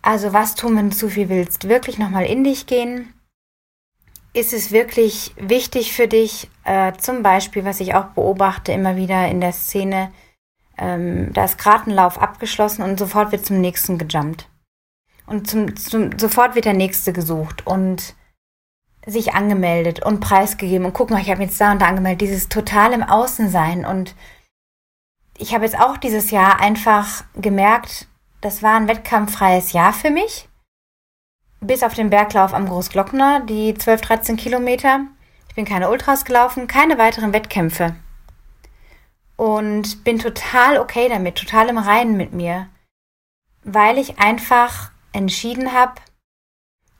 Also 0.00 0.32
was 0.32 0.54
tun, 0.54 0.76
wenn 0.76 0.90
du 0.90 0.96
zu 0.96 1.08
viel 1.08 1.28
willst? 1.28 1.68
Wirklich 1.68 1.98
nochmal 1.98 2.24
in 2.24 2.42
dich 2.42 2.66
gehen. 2.66 3.12
Ist 4.34 4.52
es 4.52 4.72
wirklich 4.72 5.34
wichtig 5.36 5.92
für 5.92 6.08
dich, 6.08 6.48
äh, 6.64 6.92
zum 6.94 7.22
Beispiel, 7.22 7.64
was 7.64 7.80
ich 7.80 7.94
auch 7.94 8.06
beobachte 8.06 8.72
immer 8.72 8.96
wieder 8.96 9.28
in 9.28 9.42
der 9.42 9.52
Szene, 9.52 10.10
ähm, 10.78 11.32
da 11.34 11.44
ist 11.44 11.58
gerade 11.58 11.90
ein 11.90 11.94
Lauf 11.94 12.18
abgeschlossen 12.20 12.82
und 12.82 12.98
sofort 12.98 13.30
wird 13.30 13.44
zum 13.44 13.60
nächsten 13.60 13.98
gejumpt. 13.98 14.48
Und 15.26 15.48
zum, 15.48 15.76
zum, 15.76 16.18
sofort 16.18 16.54
wird 16.54 16.64
der 16.64 16.72
nächste 16.72 17.12
gesucht. 17.12 17.66
Und 17.66 18.14
sich 19.06 19.34
angemeldet 19.34 20.02
und 20.04 20.20
preisgegeben 20.20 20.86
und 20.86 20.92
guck 20.92 21.10
mal, 21.10 21.20
ich 21.20 21.30
habe 21.30 21.42
jetzt 21.42 21.60
da 21.60 21.72
und 21.72 21.80
da 21.80 21.86
angemeldet, 21.86 22.20
dieses 22.20 22.48
total 22.48 22.92
im 22.92 23.02
Außen 23.02 23.48
sein 23.48 23.84
und 23.84 24.14
ich 25.38 25.54
habe 25.54 25.64
jetzt 25.64 25.78
auch 25.78 25.96
dieses 25.96 26.30
Jahr 26.30 26.60
einfach 26.60 27.24
gemerkt, 27.34 28.06
das 28.40 28.62
war 28.62 28.74
ein 28.76 28.88
wettkampffreies 28.88 29.72
Jahr 29.72 29.92
für 29.92 30.10
mich. 30.10 30.48
Bis 31.60 31.82
auf 31.82 31.94
den 31.94 32.10
Berglauf 32.10 32.54
am 32.54 32.68
Großglockner, 32.68 33.40
die 33.40 33.74
12, 33.74 34.00
13 34.00 34.36
Kilometer. 34.36 35.00
Ich 35.48 35.54
bin 35.54 35.64
keine 35.64 35.90
Ultras 35.90 36.24
gelaufen, 36.24 36.66
keine 36.66 36.98
weiteren 36.98 37.32
Wettkämpfe. 37.32 37.94
und 39.36 40.04
bin 40.04 40.18
total 40.18 40.78
okay 40.78 41.08
damit, 41.08 41.36
total 41.36 41.68
im 41.68 41.78
Reinen 41.78 42.16
mit 42.16 42.32
mir, 42.32 42.68
weil 43.64 43.98
ich 43.98 44.18
einfach 44.18 44.90
entschieden 45.12 45.72
habe, 45.72 45.94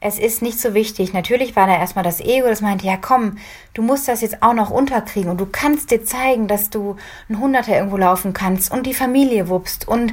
es 0.05 0.19
ist 0.19 0.43
nicht 0.43 0.59
so 0.59 0.75
wichtig. 0.75 1.13
Natürlich 1.13 1.55
war 1.55 1.69
da 1.69 1.77
erstmal 1.77 2.03
das 2.03 2.21
Ego, 2.21 2.49
das 2.49 2.61
meinte, 2.61 2.87
ja 2.87 2.97
komm, 2.97 3.39
du 3.73 3.83
musst 3.83 4.09
das 4.09 4.21
jetzt 4.21 4.43
auch 4.43 4.53
noch 4.53 4.71
unterkriegen 4.71 5.31
und 5.31 5.41
du 5.41 5.47
kannst 5.47 5.93
dir 5.93 6.05
zeigen, 6.05 6.49
dass 6.49 6.71
du 6.71 6.97
ein 7.31 7.39
Hunderter 7.39 7.77
irgendwo 7.77 7.97
laufen 7.97 8.33
kannst 8.33 8.73
und 8.73 8.85
die 8.85 8.95
Familie 8.95 9.49
wuppst 9.49 9.87
und 9.87 10.13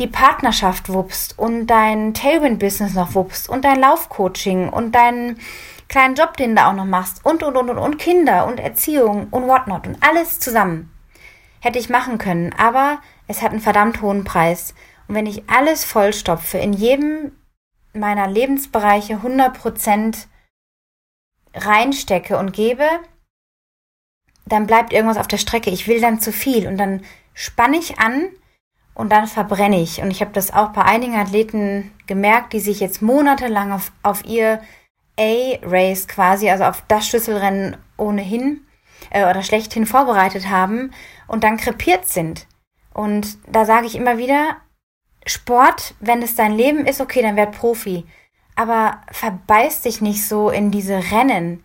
die 0.00 0.08
Partnerschaft 0.08 0.92
wuppst 0.92 1.38
und 1.38 1.68
dein 1.68 2.14
Tailwind-Business 2.14 2.94
noch 2.94 3.14
wuppst 3.14 3.48
und 3.48 3.64
dein 3.64 3.80
Laufcoaching 3.80 4.68
und 4.70 4.96
deinen 4.96 5.38
kleinen 5.88 6.16
Job, 6.16 6.36
den 6.36 6.56
du 6.56 6.66
auch 6.66 6.74
noch 6.74 6.84
machst 6.84 7.24
und, 7.24 7.44
und, 7.44 7.56
und, 7.56 7.70
und, 7.70 7.78
und 7.78 7.98
Kinder 7.98 8.44
und 8.46 8.58
Erziehung 8.58 9.28
und 9.30 9.46
whatnot 9.46 9.86
und 9.86 9.98
alles 10.00 10.40
zusammen. 10.40 10.90
Hätte 11.60 11.78
ich 11.78 11.88
machen 11.88 12.18
können, 12.18 12.52
aber 12.58 12.98
es 13.28 13.40
hat 13.40 13.52
einen 13.52 13.60
verdammt 13.60 14.02
hohen 14.02 14.24
Preis. 14.24 14.74
Und 15.06 15.14
wenn 15.14 15.26
ich 15.26 15.48
alles 15.48 15.84
vollstopfe, 15.84 16.58
in 16.58 16.72
jedem 16.72 17.32
meiner 17.98 18.28
Lebensbereiche 18.28 19.16
100% 19.16 20.26
reinstecke 21.54 22.38
und 22.38 22.52
gebe, 22.52 22.86
dann 24.46 24.66
bleibt 24.66 24.92
irgendwas 24.92 25.18
auf 25.18 25.28
der 25.28 25.38
Strecke. 25.38 25.70
Ich 25.70 25.86
will 25.86 26.00
dann 26.00 26.20
zu 26.20 26.32
viel 26.32 26.66
und 26.66 26.78
dann 26.78 27.02
spanne 27.34 27.76
ich 27.76 27.98
an 27.98 28.28
und 28.94 29.10
dann 29.12 29.26
verbrenne 29.26 29.80
ich. 29.80 30.00
Und 30.00 30.10
ich 30.10 30.20
habe 30.20 30.32
das 30.32 30.52
auch 30.52 30.70
bei 30.70 30.82
einigen 30.82 31.14
Athleten 31.14 31.92
gemerkt, 32.06 32.52
die 32.52 32.60
sich 32.60 32.80
jetzt 32.80 33.02
monatelang 33.02 33.72
auf, 33.72 33.92
auf 34.02 34.24
ihr 34.24 34.60
A-Race 35.18 36.08
quasi, 36.08 36.48
also 36.50 36.64
auf 36.64 36.82
das 36.88 37.06
Schlüsselrennen 37.06 37.76
ohnehin 37.96 38.66
äh, 39.10 39.28
oder 39.28 39.42
schlechthin 39.42 39.86
vorbereitet 39.86 40.48
haben 40.48 40.92
und 41.26 41.44
dann 41.44 41.56
krepiert 41.56 42.06
sind. 42.06 42.46
Und 42.94 43.38
da 43.46 43.64
sage 43.64 43.86
ich 43.86 43.94
immer 43.94 44.18
wieder, 44.18 44.56
Sport, 45.30 45.94
wenn 46.00 46.22
es 46.22 46.34
dein 46.34 46.56
Leben 46.56 46.86
ist, 46.86 47.00
okay, 47.00 47.22
dann 47.22 47.36
werd 47.36 47.56
Profi. 47.56 48.06
Aber 48.54 49.02
verbeiß 49.12 49.82
dich 49.82 50.00
nicht 50.00 50.26
so 50.26 50.50
in 50.50 50.70
diese 50.70 51.12
Rennen. 51.12 51.62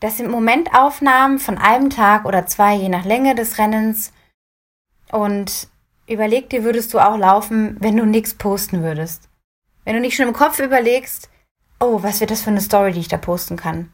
Das 0.00 0.16
sind 0.16 0.30
Momentaufnahmen 0.30 1.38
von 1.38 1.58
einem 1.58 1.90
Tag 1.90 2.24
oder 2.24 2.46
zwei, 2.46 2.74
je 2.74 2.88
nach 2.88 3.04
Länge 3.04 3.34
des 3.34 3.58
Rennens. 3.58 4.12
Und 5.10 5.68
überleg 6.06 6.50
dir, 6.50 6.64
würdest 6.64 6.92
du 6.92 6.98
auch 6.98 7.16
laufen, 7.16 7.76
wenn 7.80 7.96
du 7.96 8.04
nichts 8.04 8.34
posten 8.34 8.82
würdest. 8.82 9.28
Wenn 9.84 9.94
du 9.94 10.00
nicht 10.00 10.16
schon 10.16 10.28
im 10.28 10.34
Kopf 10.34 10.58
überlegst, 10.58 11.28
oh, 11.80 12.02
was 12.02 12.20
wird 12.20 12.30
das 12.30 12.42
für 12.42 12.50
eine 12.50 12.60
Story, 12.60 12.92
die 12.92 13.00
ich 13.00 13.08
da 13.08 13.16
posten 13.16 13.56
kann? 13.56 13.92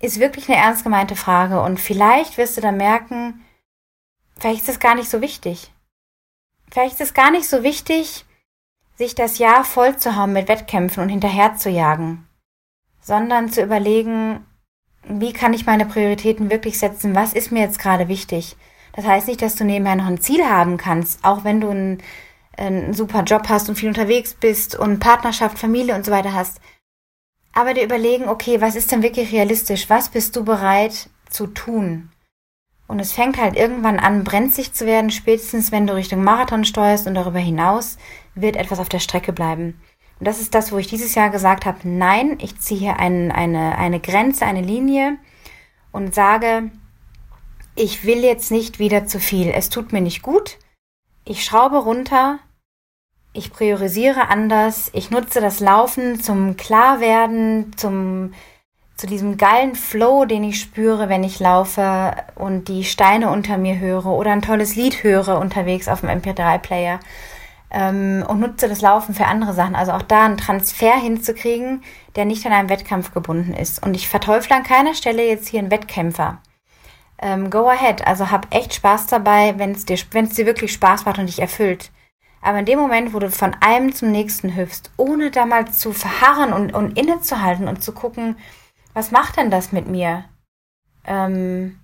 Ist 0.00 0.20
wirklich 0.20 0.48
eine 0.48 0.58
ernst 0.58 0.84
gemeinte 0.84 1.16
Frage 1.16 1.60
und 1.62 1.80
vielleicht 1.80 2.36
wirst 2.36 2.56
du 2.56 2.60
dann 2.60 2.76
merken, 2.76 3.44
vielleicht 4.38 4.62
ist 4.62 4.68
es 4.68 4.78
gar 4.78 4.94
nicht 4.94 5.08
so 5.08 5.22
wichtig. 5.22 5.72
Vielleicht 6.76 7.00
ist 7.00 7.08
es 7.08 7.14
gar 7.14 7.30
nicht 7.30 7.48
so 7.48 7.62
wichtig, 7.62 8.26
sich 8.96 9.14
das 9.14 9.38
Jahr 9.38 9.64
voll 9.64 9.96
zu 9.96 10.14
haben 10.14 10.34
mit 10.34 10.46
Wettkämpfen 10.46 11.02
und 11.02 11.08
hinterher 11.08 11.56
zu 11.56 11.70
jagen, 11.70 12.28
sondern 13.00 13.48
zu 13.48 13.62
überlegen, 13.62 14.44
wie 15.08 15.32
kann 15.32 15.54
ich 15.54 15.64
meine 15.64 15.86
Prioritäten 15.86 16.50
wirklich 16.50 16.78
setzen? 16.78 17.14
Was 17.14 17.32
ist 17.32 17.50
mir 17.50 17.60
jetzt 17.60 17.78
gerade 17.78 18.08
wichtig? 18.08 18.56
Das 18.92 19.06
heißt 19.06 19.26
nicht, 19.26 19.40
dass 19.40 19.54
du 19.54 19.64
nebenher 19.64 19.96
noch 19.96 20.04
ein 20.04 20.20
Ziel 20.20 20.44
haben 20.44 20.76
kannst, 20.76 21.24
auch 21.24 21.44
wenn 21.44 21.62
du 21.62 21.70
einen, 21.70 22.02
einen 22.58 22.92
super 22.92 23.22
Job 23.22 23.48
hast 23.48 23.70
und 23.70 23.76
viel 23.76 23.88
unterwegs 23.88 24.34
bist 24.34 24.76
und 24.76 24.98
Partnerschaft, 24.98 25.58
Familie 25.58 25.94
und 25.94 26.04
so 26.04 26.12
weiter 26.12 26.34
hast. 26.34 26.60
Aber 27.54 27.72
dir 27.72 27.84
überlegen, 27.84 28.28
okay, 28.28 28.60
was 28.60 28.76
ist 28.76 28.92
denn 28.92 29.02
wirklich 29.02 29.32
realistisch? 29.32 29.88
Was 29.88 30.10
bist 30.10 30.36
du 30.36 30.44
bereit 30.44 31.08
zu 31.30 31.46
tun? 31.46 32.10
Und 32.86 33.00
es 33.00 33.12
fängt 33.12 33.36
halt 33.36 33.56
irgendwann 33.56 33.98
an, 33.98 34.22
brenzlig 34.22 34.72
zu 34.72 34.86
werden, 34.86 35.10
spätestens 35.10 35.72
wenn 35.72 35.86
du 35.86 35.94
Richtung 35.94 36.22
Marathon 36.22 36.64
steuerst 36.64 37.06
und 37.06 37.14
darüber 37.14 37.40
hinaus 37.40 37.98
wird 38.34 38.56
etwas 38.56 38.78
auf 38.78 38.88
der 38.88 39.00
Strecke 39.00 39.32
bleiben. 39.32 39.80
Und 40.18 40.28
das 40.28 40.40
ist 40.40 40.54
das, 40.54 40.72
wo 40.72 40.78
ich 40.78 40.86
dieses 40.86 41.14
Jahr 41.14 41.30
gesagt 41.30 41.66
habe, 41.66 41.78
nein, 41.84 42.38
ich 42.40 42.58
ziehe 42.58 42.80
hier 42.80 42.98
ein, 42.98 43.32
eine, 43.32 43.76
eine 43.76 44.00
Grenze, 44.00 44.46
eine 44.46 44.62
Linie 44.62 45.18
und 45.92 46.14
sage, 46.14 46.70
ich 47.74 48.04
will 48.04 48.24
jetzt 48.24 48.50
nicht 48.50 48.78
wieder 48.78 49.06
zu 49.06 49.20
viel. 49.20 49.50
Es 49.50 49.68
tut 49.68 49.92
mir 49.92 50.00
nicht 50.00 50.22
gut. 50.22 50.58
Ich 51.24 51.44
schraube 51.44 51.78
runter. 51.78 52.38
Ich 53.34 53.52
priorisiere 53.52 54.28
anders. 54.28 54.90
Ich 54.94 55.10
nutze 55.10 55.42
das 55.42 55.60
Laufen 55.60 56.22
zum 56.22 56.56
Klarwerden, 56.56 57.76
zum 57.76 58.32
zu 58.96 59.06
diesem 59.06 59.36
geilen 59.36 59.74
Flow, 59.74 60.24
den 60.24 60.42
ich 60.44 60.60
spüre, 60.60 61.08
wenn 61.08 61.22
ich 61.22 61.38
laufe 61.38 62.12
und 62.34 62.68
die 62.68 62.84
Steine 62.84 63.30
unter 63.30 63.58
mir 63.58 63.78
höre 63.78 64.06
oder 64.06 64.32
ein 64.32 64.42
tolles 64.42 64.74
Lied 64.74 65.02
höre 65.02 65.38
unterwegs 65.38 65.86
auf 65.88 66.00
dem 66.00 66.08
MP3-Player 66.08 66.98
ähm, 67.70 68.24
und 68.26 68.40
nutze 68.40 68.68
das 68.68 68.80
Laufen 68.80 69.14
für 69.14 69.26
andere 69.26 69.52
Sachen. 69.52 69.76
Also 69.76 69.92
auch 69.92 70.02
da 70.02 70.24
einen 70.24 70.38
Transfer 70.38 70.94
hinzukriegen, 70.94 71.82
der 72.16 72.24
nicht 72.24 72.46
an 72.46 72.52
einem 72.52 72.70
Wettkampf 72.70 73.12
gebunden 73.12 73.52
ist. 73.52 73.84
Und 73.84 73.94
ich 73.94 74.08
verteufle 74.08 74.56
an 74.56 74.62
keiner 74.62 74.94
Stelle 74.94 75.26
jetzt 75.26 75.48
hier 75.48 75.60
einen 75.60 75.70
Wettkämpfer. 75.70 76.38
Ähm, 77.18 77.50
go 77.50 77.68
ahead, 77.68 78.06
also 78.06 78.30
hab 78.30 78.54
echt 78.54 78.74
Spaß 78.74 79.06
dabei, 79.06 79.54
wenn 79.58 79.72
es 79.72 79.84
dir, 79.84 79.98
wenn 80.12 80.26
es 80.26 80.34
dir 80.34 80.46
wirklich 80.46 80.72
Spaß 80.72 81.04
macht 81.04 81.18
und 81.18 81.26
dich 81.26 81.40
erfüllt. 81.40 81.90
Aber 82.40 82.58
in 82.58 82.66
dem 82.66 82.78
Moment, 82.78 83.12
wo 83.12 83.18
du 83.18 83.30
von 83.30 83.56
einem 83.60 83.94
zum 83.94 84.10
nächsten 84.10 84.54
hüpfst, 84.54 84.90
ohne 84.96 85.30
da 85.30 85.46
mal 85.46 85.66
zu 85.68 85.92
verharren 85.92 86.52
und, 86.52 86.74
und 86.74 86.96
innezuhalten 86.98 87.68
und 87.68 87.82
zu 87.82 87.92
gucken, 87.92 88.36
was 88.96 89.10
macht 89.10 89.36
denn 89.36 89.50
das 89.50 89.72
mit 89.72 89.86
mir? 89.86 90.24
Ähm, 91.04 91.78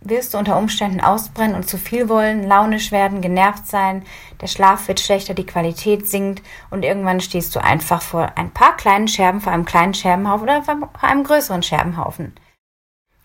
wirst 0.00 0.34
du 0.34 0.38
unter 0.38 0.58
Umständen 0.58 1.00
ausbrennen 1.00 1.54
und 1.54 1.68
zu 1.68 1.78
viel 1.78 2.08
wollen, 2.08 2.42
launisch 2.42 2.90
werden, 2.90 3.20
genervt 3.20 3.68
sein, 3.68 4.02
der 4.40 4.48
Schlaf 4.48 4.88
wird 4.88 4.98
schlechter, 4.98 5.32
die 5.32 5.46
Qualität 5.46 6.08
sinkt 6.08 6.42
und 6.70 6.84
irgendwann 6.84 7.20
stehst 7.20 7.54
du 7.54 7.62
einfach 7.62 8.02
vor 8.02 8.32
ein 8.34 8.50
paar 8.50 8.76
kleinen 8.76 9.06
Scherben, 9.06 9.40
vor 9.40 9.52
einem 9.52 9.64
kleinen 9.64 9.94
Scherbenhaufen 9.94 10.42
oder 10.42 10.64
vor 10.64 10.90
einem 11.02 11.22
größeren 11.22 11.62
Scherbenhaufen. 11.62 12.34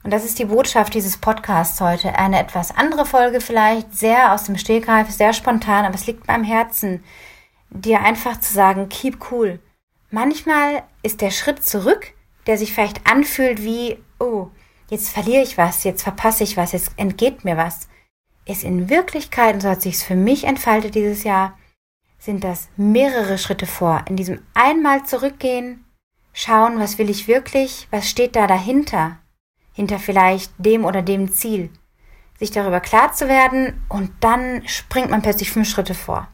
Und 0.03 0.13
das 0.13 0.23
ist 0.23 0.37
die 0.37 0.45
Botschaft 0.45 0.93
dieses 0.93 1.17
Podcasts 1.17 1.81
heute. 1.81 2.13
Eine 2.19 2.39
etwas 2.39 2.69
andere 2.69 3.07
Folge 3.07 3.41
vielleicht, 3.41 3.95
sehr 3.95 4.33
aus 4.33 4.43
dem 4.43 4.57
Stegreif, 4.59 5.09
sehr 5.09 5.33
spontan, 5.33 5.85
aber 5.85 5.95
es 5.95 6.05
liegt 6.05 6.27
mir 6.27 6.35
am 6.35 6.43
Herzen, 6.43 7.03
dir 7.71 8.01
einfach 8.01 8.39
zu 8.39 8.53
sagen, 8.53 8.87
keep 8.87 9.31
cool. 9.31 9.57
Manchmal 10.11 10.83
ist 11.01 11.21
der 11.21 11.31
Schritt 11.31 11.65
zurück 11.65 12.13
der 12.47 12.57
sich 12.57 12.73
vielleicht 12.73 13.07
anfühlt 13.07 13.63
wie, 13.63 13.97
oh, 14.19 14.47
jetzt 14.89 15.09
verliere 15.09 15.43
ich 15.43 15.57
was, 15.57 15.83
jetzt 15.83 16.03
verpasse 16.03 16.43
ich 16.43 16.57
was, 16.57 16.71
jetzt 16.71 16.91
entgeht 16.97 17.45
mir 17.45 17.57
was, 17.57 17.87
ist 18.45 18.63
in 18.63 18.89
Wirklichkeit, 18.89 19.55
und 19.55 19.61
so 19.61 19.69
hat 19.69 19.81
sich's 19.81 20.03
für 20.03 20.15
mich 20.15 20.43
entfaltet 20.43 20.95
dieses 20.95 21.23
Jahr, 21.23 21.57
sind 22.19 22.43
das 22.43 22.69
mehrere 22.77 23.37
Schritte 23.37 23.65
vor. 23.65 24.05
In 24.07 24.15
diesem 24.15 24.41
einmal 24.53 25.05
zurückgehen, 25.05 25.85
schauen, 26.33 26.79
was 26.79 26.97
will 26.97 27.09
ich 27.09 27.27
wirklich, 27.27 27.87
was 27.91 28.09
steht 28.09 28.35
da 28.35 28.47
dahinter, 28.47 29.17
hinter 29.73 29.99
vielleicht 29.99 30.51
dem 30.57 30.85
oder 30.85 31.01
dem 31.01 31.33
Ziel, 31.33 31.69
sich 32.37 32.51
darüber 32.51 32.79
klar 32.79 33.13
zu 33.13 33.27
werden 33.27 33.83
und 33.89 34.11
dann 34.19 34.67
springt 34.67 35.09
man 35.09 35.21
plötzlich 35.21 35.51
fünf 35.51 35.69
Schritte 35.69 35.95
vor. 35.95 36.27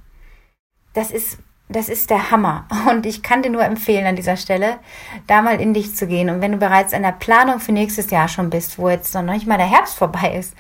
Das 0.94 1.12
ist 1.12 1.40
das 1.70 1.90
ist 1.90 2.10
der 2.10 2.32
Hammer. 2.32 2.68
Und 2.90 3.06
ich 3.06 3.24
kann 3.24 3.42
dir 3.42 3.50
nur 3.50 3.64
empfehlen 3.64 4.06
an 4.06 4.16
dieser 4.16 4.38
Stelle, 4.38 4.80
da 5.28 5.42
mal 5.42 5.60
in 5.60 5.74
dich 5.74 5.96
zu 5.96 6.08
gehen. 6.08 6.30
Und 6.30 6.42
wenn 6.42 6.54
du 6.54 6.58
bereits 6.58 6.94
in 6.94 7.04
der 7.04 7.12
Planung 7.12 7.60
für 7.60 7.72
nächstes 7.72 8.10
Jahr 8.10 8.28
schon 8.28 8.50
bist, 8.50 8.78
wo 8.78 8.90
jetzt 8.90 9.14
noch 9.14 9.22
nicht 9.24 9.48
mal 9.48 9.58
der 9.58 9.70
Herbst 9.70 9.96
vorbei 9.96 10.36
ist, 10.38 10.56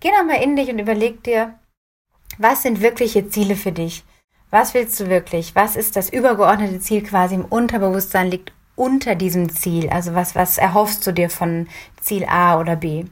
geh 0.00 0.10
noch 0.10 0.24
mal 0.24 0.42
in 0.42 0.56
dich 0.56 0.68
und 0.70 0.78
überleg 0.78 1.22
dir, 1.24 1.54
was 2.38 2.62
sind 2.62 2.80
wirkliche 2.80 3.28
Ziele 3.28 3.56
für 3.56 3.72
dich? 3.72 4.04
Was 4.50 4.74
willst 4.74 4.98
du 5.00 5.08
wirklich? 5.08 5.54
Was 5.54 5.76
ist 5.76 5.96
das 5.96 6.10
übergeordnete 6.10 6.78
Ziel 6.80 7.02
quasi 7.02 7.34
im 7.34 7.44
Unterbewusstsein 7.44 8.28
liegt 8.28 8.52
unter 8.76 9.14
diesem 9.14 9.48
Ziel? 9.48 9.88
Also 9.88 10.14
was, 10.14 10.34
was 10.34 10.58
erhoffst 10.58 11.06
du 11.06 11.12
dir 11.12 11.30
von 11.30 11.68
Ziel 12.00 12.26
A 12.26 12.58
oder 12.60 12.76
B? 12.76 13.06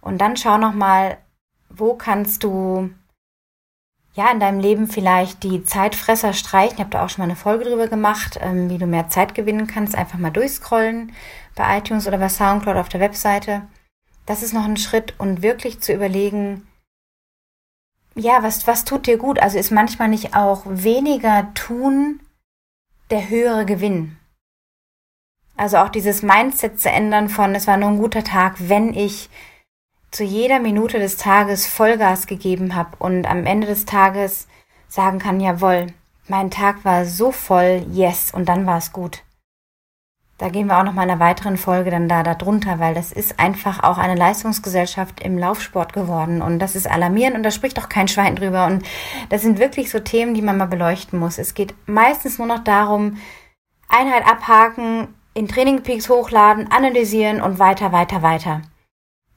Und 0.00 0.18
dann 0.18 0.36
schau 0.36 0.58
noch 0.58 0.74
mal, 0.74 1.18
wo 1.68 1.94
kannst 1.94 2.42
du 2.42 2.90
ja, 4.14 4.30
in 4.30 4.40
deinem 4.40 4.60
Leben 4.60 4.88
vielleicht 4.88 5.42
die 5.42 5.64
Zeitfresser 5.64 6.32
streichen. 6.34 6.74
Ich 6.74 6.80
habe 6.80 6.90
da 6.90 7.04
auch 7.04 7.08
schon 7.08 7.22
mal 7.22 7.30
eine 7.30 7.36
Folge 7.36 7.64
drüber 7.64 7.88
gemacht, 7.88 8.38
ähm, 8.42 8.68
wie 8.68 8.78
du 8.78 8.86
mehr 8.86 9.08
Zeit 9.08 9.34
gewinnen 9.34 9.66
kannst. 9.66 9.94
Einfach 9.94 10.18
mal 10.18 10.30
durchscrollen 10.30 11.12
bei 11.54 11.78
iTunes 11.78 12.06
oder 12.06 12.18
bei 12.18 12.28
Soundcloud 12.28 12.76
auf 12.76 12.88
der 12.90 13.00
Webseite. 13.00 13.62
Das 14.26 14.42
ist 14.42 14.52
noch 14.52 14.64
ein 14.64 14.76
Schritt 14.76 15.14
und 15.18 15.42
wirklich 15.42 15.80
zu 15.80 15.92
überlegen, 15.92 16.66
ja, 18.14 18.42
was, 18.42 18.66
was 18.66 18.84
tut 18.84 19.06
dir 19.06 19.16
gut? 19.16 19.38
Also 19.38 19.58
ist 19.58 19.70
manchmal 19.70 20.08
nicht 20.08 20.36
auch 20.36 20.62
weniger 20.66 21.48
tun 21.54 22.20
der 23.10 23.30
höhere 23.30 23.64
Gewinn. 23.64 24.18
Also 25.56 25.78
auch 25.78 25.88
dieses 25.88 26.22
Mindset 26.22 26.80
zu 26.80 26.90
ändern 26.90 27.28
von, 27.28 27.54
es 27.54 27.66
war 27.66 27.76
nur 27.76 27.90
ein 27.90 27.98
guter 27.98 28.24
Tag, 28.24 28.56
wenn 28.58 28.94
ich 28.94 29.30
zu 30.12 30.24
jeder 30.24 30.60
Minute 30.60 30.98
des 30.98 31.16
Tages 31.16 31.66
Vollgas 31.66 32.26
gegeben 32.26 32.74
habe 32.74 32.90
und 32.98 33.26
am 33.26 33.46
Ende 33.46 33.66
des 33.66 33.86
Tages 33.86 34.46
sagen 34.86 35.18
kann, 35.18 35.40
jawohl, 35.40 35.86
mein 36.28 36.50
Tag 36.50 36.84
war 36.84 37.06
so 37.06 37.32
voll, 37.32 37.86
yes, 37.90 38.30
und 38.32 38.48
dann 38.48 38.66
war 38.66 38.76
es 38.76 38.92
gut. 38.92 39.22
Da 40.36 40.50
gehen 40.50 40.66
wir 40.66 40.78
auch 40.78 40.82
noch 40.82 40.92
mal 40.92 41.04
in 41.04 41.10
einer 41.10 41.20
weiteren 41.20 41.56
Folge 41.56 41.90
dann 41.90 42.08
da 42.08 42.22
darunter, 42.22 42.78
weil 42.78 42.94
das 42.94 43.10
ist 43.10 43.40
einfach 43.40 43.82
auch 43.82 43.96
eine 43.96 44.14
Leistungsgesellschaft 44.14 45.20
im 45.20 45.38
Laufsport 45.38 45.94
geworden 45.94 46.42
und 46.42 46.58
das 46.58 46.76
ist 46.76 46.90
alarmierend 46.90 47.36
und 47.36 47.42
da 47.42 47.50
spricht 47.50 47.78
auch 47.78 47.88
kein 47.88 48.08
Schwein 48.08 48.36
drüber 48.36 48.66
und 48.66 48.84
das 49.30 49.40
sind 49.40 49.58
wirklich 49.58 49.90
so 49.90 49.98
Themen, 49.98 50.34
die 50.34 50.42
man 50.42 50.58
mal 50.58 50.66
beleuchten 50.66 51.18
muss. 51.18 51.38
Es 51.38 51.54
geht 51.54 51.74
meistens 51.86 52.38
nur 52.38 52.48
noch 52.48 52.64
darum, 52.64 53.18
Einheit 53.88 54.26
abhaken, 54.26 55.14
in 55.32 55.48
Trainingpeaks 55.48 56.10
hochladen, 56.10 56.70
analysieren 56.70 57.40
und 57.40 57.58
weiter, 57.58 57.92
weiter, 57.92 58.20
weiter. 58.20 58.62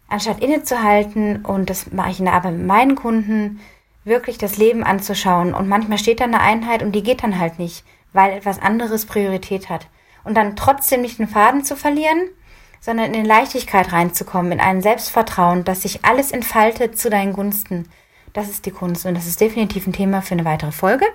Anstatt 0.08 0.42
innezuhalten 0.42 1.46
und 1.46 1.70
das 1.70 1.92
mache 1.92 2.12
ich 2.12 2.20
in 2.20 2.26
der 2.26 2.36
Arbeit 2.36 2.54
mit 2.54 2.68
meinen 2.68 2.96
Kunden, 2.96 3.60
wirklich 4.04 4.38
das 4.38 4.58
Leben 4.58 4.84
anzuschauen 4.84 5.54
und 5.54 5.68
manchmal 5.68 5.98
steht 5.98 6.20
da 6.20 6.26
eine 6.26 6.40
Einheit 6.40 6.84
und 6.84 6.92
die 6.94 7.04
geht 7.04 7.24
dann 7.24 7.40
halt 7.40 7.58
nicht, 7.58 7.84
weil 8.14 8.32
etwas 8.32 8.62
anderes 8.62 9.08
Priorität 9.08 9.70
hat 9.70 9.88
und 10.24 10.36
dann 10.36 10.56
trotzdem 10.56 11.02
nicht 11.02 11.20
den 11.20 11.28
Faden 11.28 11.64
zu 11.64 11.76
verlieren, 11.76 12.30
sondern 12.80 13.16
in 13.16 13.26
Leichtigkeit 13.26 13.92
reinzukommen, 13.92 14.52
in 14.52 14.60
ein 14.60 14.82
Selbstvertrauen, 14.82 15.64
dass 15.64 15.82
sich 15.82 16.06
alles 16.06 16.32
entfaltet 16.32 17.00
zu 17.00 17.10
deinen 17.10 17.34
Gunsten. 17.34 17.90
Das 18.32 18.48
ist 18.48 18.68
die 18.68 18.72
Kunst 18.72 19.08
und 19.08 19.16
das 19.16 19.26
ist 19.26 19.42
definitiv 19.42 19.88
ein 19.88 19.94
Thema 19.94 20.22
für 20.22 20.34
eine 20.34 20.46
weitere 20.46 20.72
Folge, 20.72 21.06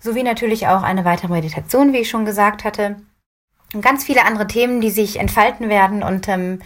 sowie 0.00 0.24
natürlich 0.24 0.66
auch 0.66 0.82
eine 0.82 1.04
weitere 1.04 1.28
Meditation, 1.28 1.92
wie 1.92 1.98
ich 1.98 2.10
schon 2.10 2.24
gesagt 2.24 2.64
hatte. 2.64 2.96
Und 3.74 3.82
ganz 3.82 4.04
viele 4.04 4.24
andere 4.24 4.46
Themen, 4.46 4.80
die 4.80 4.90
sich 4.90 5.20
entfalten 5.20 5.68
werden 5.68 6.02
und 6.02 6.26
ähm, 6.28 6.60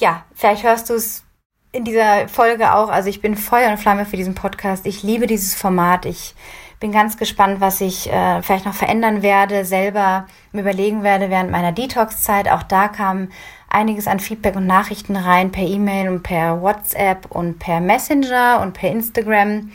ja, 0.00 0.24
vielleicht 0.34 0.64
hörst 0.64 0.90
du 0.90 0.94
es 0.94 1.24
in 1.72 1.84
dieser 1.84 2.28
Folge 2.28 2.74
auch. 2.74 2.88
Also 2.88 3.08
ich 3.08 3.20
bin 3.20 3.36
Feuer 3.36 3.70
und 3.70 3.78
Flamme 3.78 4.04
für 4.04 4.16
diesen 4.16 4.34
Podcast. 4.34 4.86
Ich 4.86 5.02
liebe 5.02 5.26
dieses 5.26 5.54
Format. 5.54 6.04
Ich 6.04 6.34
bin 6.80 6.92
ganz 6.92 7.16
gespannt, 7.16 7.60
was 7.60 7.80
ich 7.80 8.10
äh, 8.10 8.42
vielleicht 8.42 8.64
noch 8.64 8.74
verändern 8.74 9.22
werde, 9.22 9.64
selber 9.64 10.26
mir 10.52 10.62
überlegen 10.62 11.02
werde 11.02 11.30
während 11.30 11.50
meiner 11.50 11.72
Detox-Zeit. 11.72 12.50
Auch 12.50 12.62
da 12.62 12.88
kam 12.88 13.28
einiges 13.68 14.08
an 14.08 14.18
Feedback 14.18 14.56
und 14.56 14.66
Nachrichten 14.66 15.14
rein 15.14 15.52
per 15.52 15.62
E-Mail 15.62 16.08
und 16.08 16.22
per 16.22 16.60
WhatsApp 16.60 17.26
und 17.28 17.58
per 17.58 17.80
Messenger 17.80 18.60
und 18.62 18.72
per 18.72 18.90
Instagram. 18.90 19.70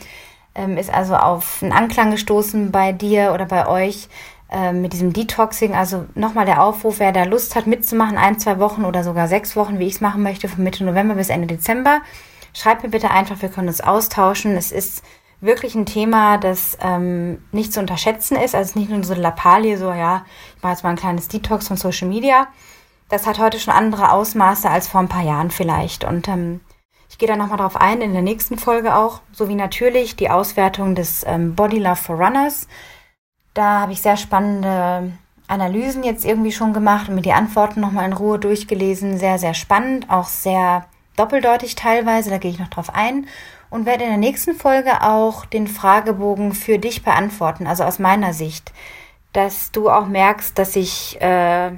Ähm, 0.54 0.76
ist 0.76 0.92
also 0.92 1.14
auf 1.16 1.62
einen 1.62 1.72
Anklang 1.72 2.10
gestoßen 2.10 2.72
bei 2.72 2.92
dir 2.92 3.32
oder 3.32 3.46
bei 3.46 3.66
euch 3.68 4.08
äh, 4.50 4.72
mit 4.72 4.92
diesem 4.92 5.12
Detoxing. 5.12 5.74
Also 5.74 6.06
nochmal 6.14 6.46
der 6.46 6.62
Aufruf, 6.62 6.98
wer 6.98 7.12
da 7.12 7.24
Lust 7.24 7.56
hat 7.56 7.66
mitzumachen, 7.66 8.18
ein, 8.18 8.38
zwei 8.38 8.58
Wochen 8.58 8.84
oder 8.84 9.02
sogar 9.02 9.28
sechs 9.28 9.56
Wochen, 9.56 9.78
wie 9.78 9.86
ich 9.86 9.94
es 9.94 10.00
machen 10.00 10.22
möchte, 10.22 10.48
von 10.48 10.62
Mitte 10.62 10.84
November 10.84 11.14
bis 11.14 11.28
Ende 11.28 11.46
Dezember. 11.46 12.00
Schreibt 12.52 12.82
mir 12.82 12.90
bitte 12.90 13.10
einfach, 13.10 13.42
wir 13.42 13.48
können 13.48 13.68
uns 13.68 13.80
austauschen. 13.80 14.56
Es 14.56 14.72
ist 14.72 15.02
wirklich 15.40 15.74
ein 15.74 15.86
Thema, 15.86 16.38
das 16.38 16.78
ähm, 16.80 17.42
nicht 17.52 17.72
zu 17.72 17.80
unterschätzen 17.80 18.36
ist. 18.36 18.54
Also 18.54 18.78
nicht 18.78 18.90
nur 18.90 19.02
so 19.04 19.14
Lappalie, 19.14 19.76
so 19.76 19.92
ja, 19.92 20.24
ich 20.56 20.62
mache 20.62 20.72
jetzt 20.72 20.82
mal 20.82 20.90
ein 20.90 20.96
kleines 20.96 21.28
Detox 21.28 21.68
von 21.68 21.76
Social 21.76 22.08
Media. 22.08 22.48
Das 23.08 23.26
hat 23.26 23.38
heute 23.38 23.60
schon 23.60 23.74
andere 23.74 24.10
Ausmaße 24.10 24.68
als 24.68 24.88
vor 24.88 25.00
ein 25.00 25.08
paar 25.08 25.22
Jahren 25.22 25.50
vielleicht. 25.50 26.04
Und 26.04 26.28
ähm, 26.28 26.60
ich 27.08 27.18
gehe 27.18 27.28
da 27.28 27.36
nochmal 27.36 27.58
drauf 27.58 27.76
ein 27.76 28.00
in 28.00 28.12
der 28.12 28.22
nächsten 28.22 28.58
Folge 28.58 28.96
auch, 28.96 29.20
sowie 29.32 29.54
natürlich 29.54 30.16
die 30.16 30.30
Auswertung 30.30 30.94
des 30.94 31.24
ähm, 31.26 31.54
Body 31.54 31.78
Love 31.78 31.96
for 31.96 32.16
Runners. 32.16 32.66
Da 33.56 33.80
habe 33.80 33.92
ich 33.92 34.02
sehr 34.02 34.18
spannende 34.18 35.12
Analysen 35.48 36.02
jetzt 36.02 36.26
irgendwie 36.26 36.52
schon 36.52 36.74
gemacht 36.74 37.08
und 37.08 37.14
mir 37.14 37.22
die 37.22 37.32
Antworten 37.32 37.80
nochmal 37.80 38.04
in 38.04 38.12
Ruhe 38.12 38.38
durchgelesen. 38.38 39.16
Sehr, 39.16 39.38
sehr 39.38 39.54
spannend, 39.54 40.10
auch 40.10 40.26
sehr 40.26 40.84
doppeldeutig 41.16 41.74
teilweise, 41.74 42.28
da 42.28 42.36
gehe 42.36 42.50
ich 42.50 42.58
noch 42.58 42.68
drauf 42.68 42.94
ein 42.94 43.26
und 43.70 43.86
werde 43.86 44.04
in 44.04 44.10
der 44.10 44.18
nächsten 44.18 44.54
Folge 44.54 45.02
auch 45.02 45.46
den 45.46 45.68
Fragebogen 45.68 46.52
für 46.52 46.78
dich 46.78 47.02
beantworten, 47.02 47.66
also 47.66 47.84
aus 47.84 47.98
meiner 47.98 48.34
Sicht, 48.34 48.74
dass 49.32 49.72
du 49.72 49.88
auch 49.88 50.06
merkst, 50.06 50.58
dass 50.58 50.76
ich 50.76 51.18
äh, 51.22 51.70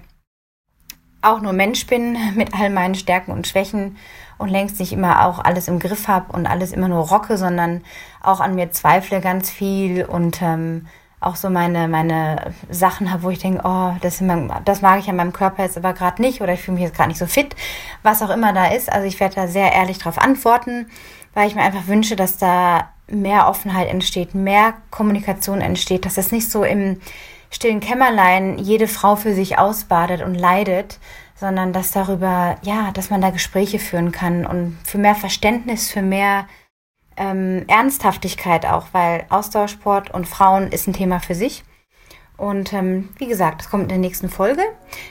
auch 1.23 1.41
nur 1.41 1.53
Mensch 1.53 1.87
bin 1.87 2.17
mit 2.35 2.55
all 2.59 2.71
meinen 2.71 2.97
Stärken 2.97 3.31
und 3.31 3.47
Schwächen 3.47 3.99
und 4.37 4.49
längst 4.49 4.81
nicht 4.81 4.93
immer 4.93 5.27
auch 5.27 5.39
alles 5.39 5.69
im 5.69 5.79
Griff 5.79 6.09
habe 6.09 6.33
und 6.33 6.49
alles 6.49 6.73
immer 6.73 6.89
nur 6.89 7.07
rocke, 7.07 7.39
sondern 7.39 7.85
auch 8.21 8.41
an 8.41 8.57
mir 8.57 8.73
zweifle 8.73 9.21
ganz 9.21 9.49
viel 9.49 10.05
und 10.05 10.43
ähm, 10.43 10.89
auch 11.21 11.37
so 11.37 11.51
meine, 11.51 11.89
meine 11.89 12.53
Sachen 12.71 13.13
habe, 13.13 13.25
wo 13.25 13.31
ich 13.31 13.41
denke, 13.41 13.63
oh, 13.65 13.93
das, 14.01 14.21
mein, 14.21 14.53
das 14.65 14.83
mag 14.83 15.01
ich 15.01 15.09
an 15.09 15.17
meinem 15.17 15.33
Körper 15.33 15.65
jetzt 15.65 15.77
aber 15.77 15.93
gerade 15.93 16.23
nicht 16.23 16.41
oder 16.41 16.53
ich 16.53 16.61
fühle 16.61 16.77
mich 16.77 16.85
jetzt 16.85 16.97
gerade 16.97 17.09
nicht 17.09 17.19
so 17.19 17.27
fit, 17.27 17.57
was 18.03 18.23
auch 18.23 18.31
immer 18.31 18.53
da 18.53 18.67
ist. 18.67 18.93
Also 18.93 19.07
ich 19.07 19.19
werde 19.19 19.35
da 19.35 19.47
sehr 19.49 19.73
ehrlich 19.73 19.99
drauf 19.99 20.19
antworten 20.19 20.87
weil 21.39 21.47
ich 21.47 21.55
mir 21.55 21.63
einfach 21.63 21.87
wünsche, 21.87 22.17
dass 22.17 22.37
da 22.37 22.91
mehr 23.07 23.49
Offenheit 23.49 23.89
entsteht, 23.89 24.35
mehr 24.35 24.75
Kommunikation 24.91 25.61
entsteht, 25.61 26.05
dass 26.05 26.15
das 26.15 26.33
nicht 26.33 26.51
so 26.51 26.65
im 26.65 27.01
stillen 27.51 27.79
Kämmerlein 27.79 28.59
jede 28.59 28.89
Frau 28.89 29.15
für 29.15 29.33
sich 29.35 29.57
ausbadet 29.57 30.21
und 30.21 30.35
leidet, 30.35 30.99
sondern 31.37 31.73
dass 31.73 31.93
darüber, 31.93 32.57
ja, 32.63 32.91
dass 32.93 33.11
man 33.11 33.21
da 33.21 33.31
Gespräche 33.31 33.79
führen 33.79 34.11
kann 34.11 34.45
und 34.45 34.77
für 34.85 34.99
mehr 34.99 35.15
Verständnis, 35.15 35.89
für 35.89 36.03
mehr 36.03 36.47
ähm, 37.19 37.65
Ernsthaftigkeit 37.69 38.67
auch, 38.67 38.87
weil 38.93 39.27
Ausdauersport 39.29 40.13
und 40.13 40.27
Frauen 40.27 40.69
ist 40.69 40.87
ein 40.87 40.93
Thema 40.95 41.21
für 41.21 41.35
sich. 41.35 41.65
Und 42.39 42.73
ähm, 42.73 43.09
wie 43.19 43.27
gesagt, 43.27 43.61
das 43.61 43.69
kommt 43.69 43.85
in 43.85 43.89
der 43.89 43.99
nächsten 43.99 44.29
Folge. 44.29 44.63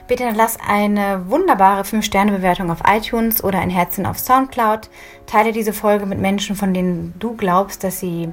Bitte 0.07 0.31
lass 0.33 0.57
eine 0.65 1.29
wunderbare 1.29 1.81
5-Sterne-Bewertung 1.81 2.71
auf 2.71 2.83
iTunes 2.87 3.43
oder 3.43 3.59
ein 3.59 3.69
Herzchen 3.69 4.05
auf 4.05 4.17
Soundcloud. 4.17 4.89
Teile 5.25 5.51
diese 5.51 5.73
Folge 5.73 6.05
mit 6.05 6.19
Menschen, 6.19 6.55
von 6.55 6.73
denen 6.73 7.13
du 7.19 7.35
glaubst, 7.35 7.83
dass 7.83 7.99
sie 7.99 8.31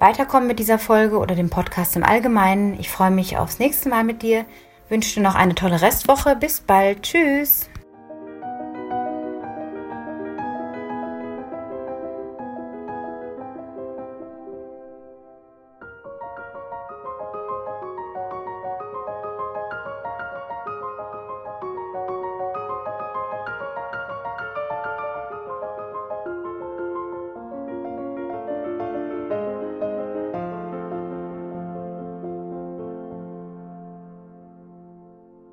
weiterkommen 0.00 0.48
mit 0.48 0.58
dieser 0.58 0.80
Folge 0.80 1.18
oder 1.18 1.36
dem 1.36 1.50
Podcast 1.50 1.94
im 1.94 2.02
Allgemeinen. 2.02 2.78
Ich 2.80 2.90
freue 2.90 3.12
mich 3.12 3.38
aufs 3.38 3.60
nächste 3.60 3.88
Mal 3.88 4.02
mit 4.02 4.22
dir. 4.22 4.44
Wünsche 4.88 5.14
dir 5.14 5.22
noch 5.22 5.36
eine 5.36 5.54
tolle 5.54 5.80
Restwoche. 5.80 6.34
Bis 6.34 6.60
bald. 6.60 7.02
Tschüss. 7.02 7.70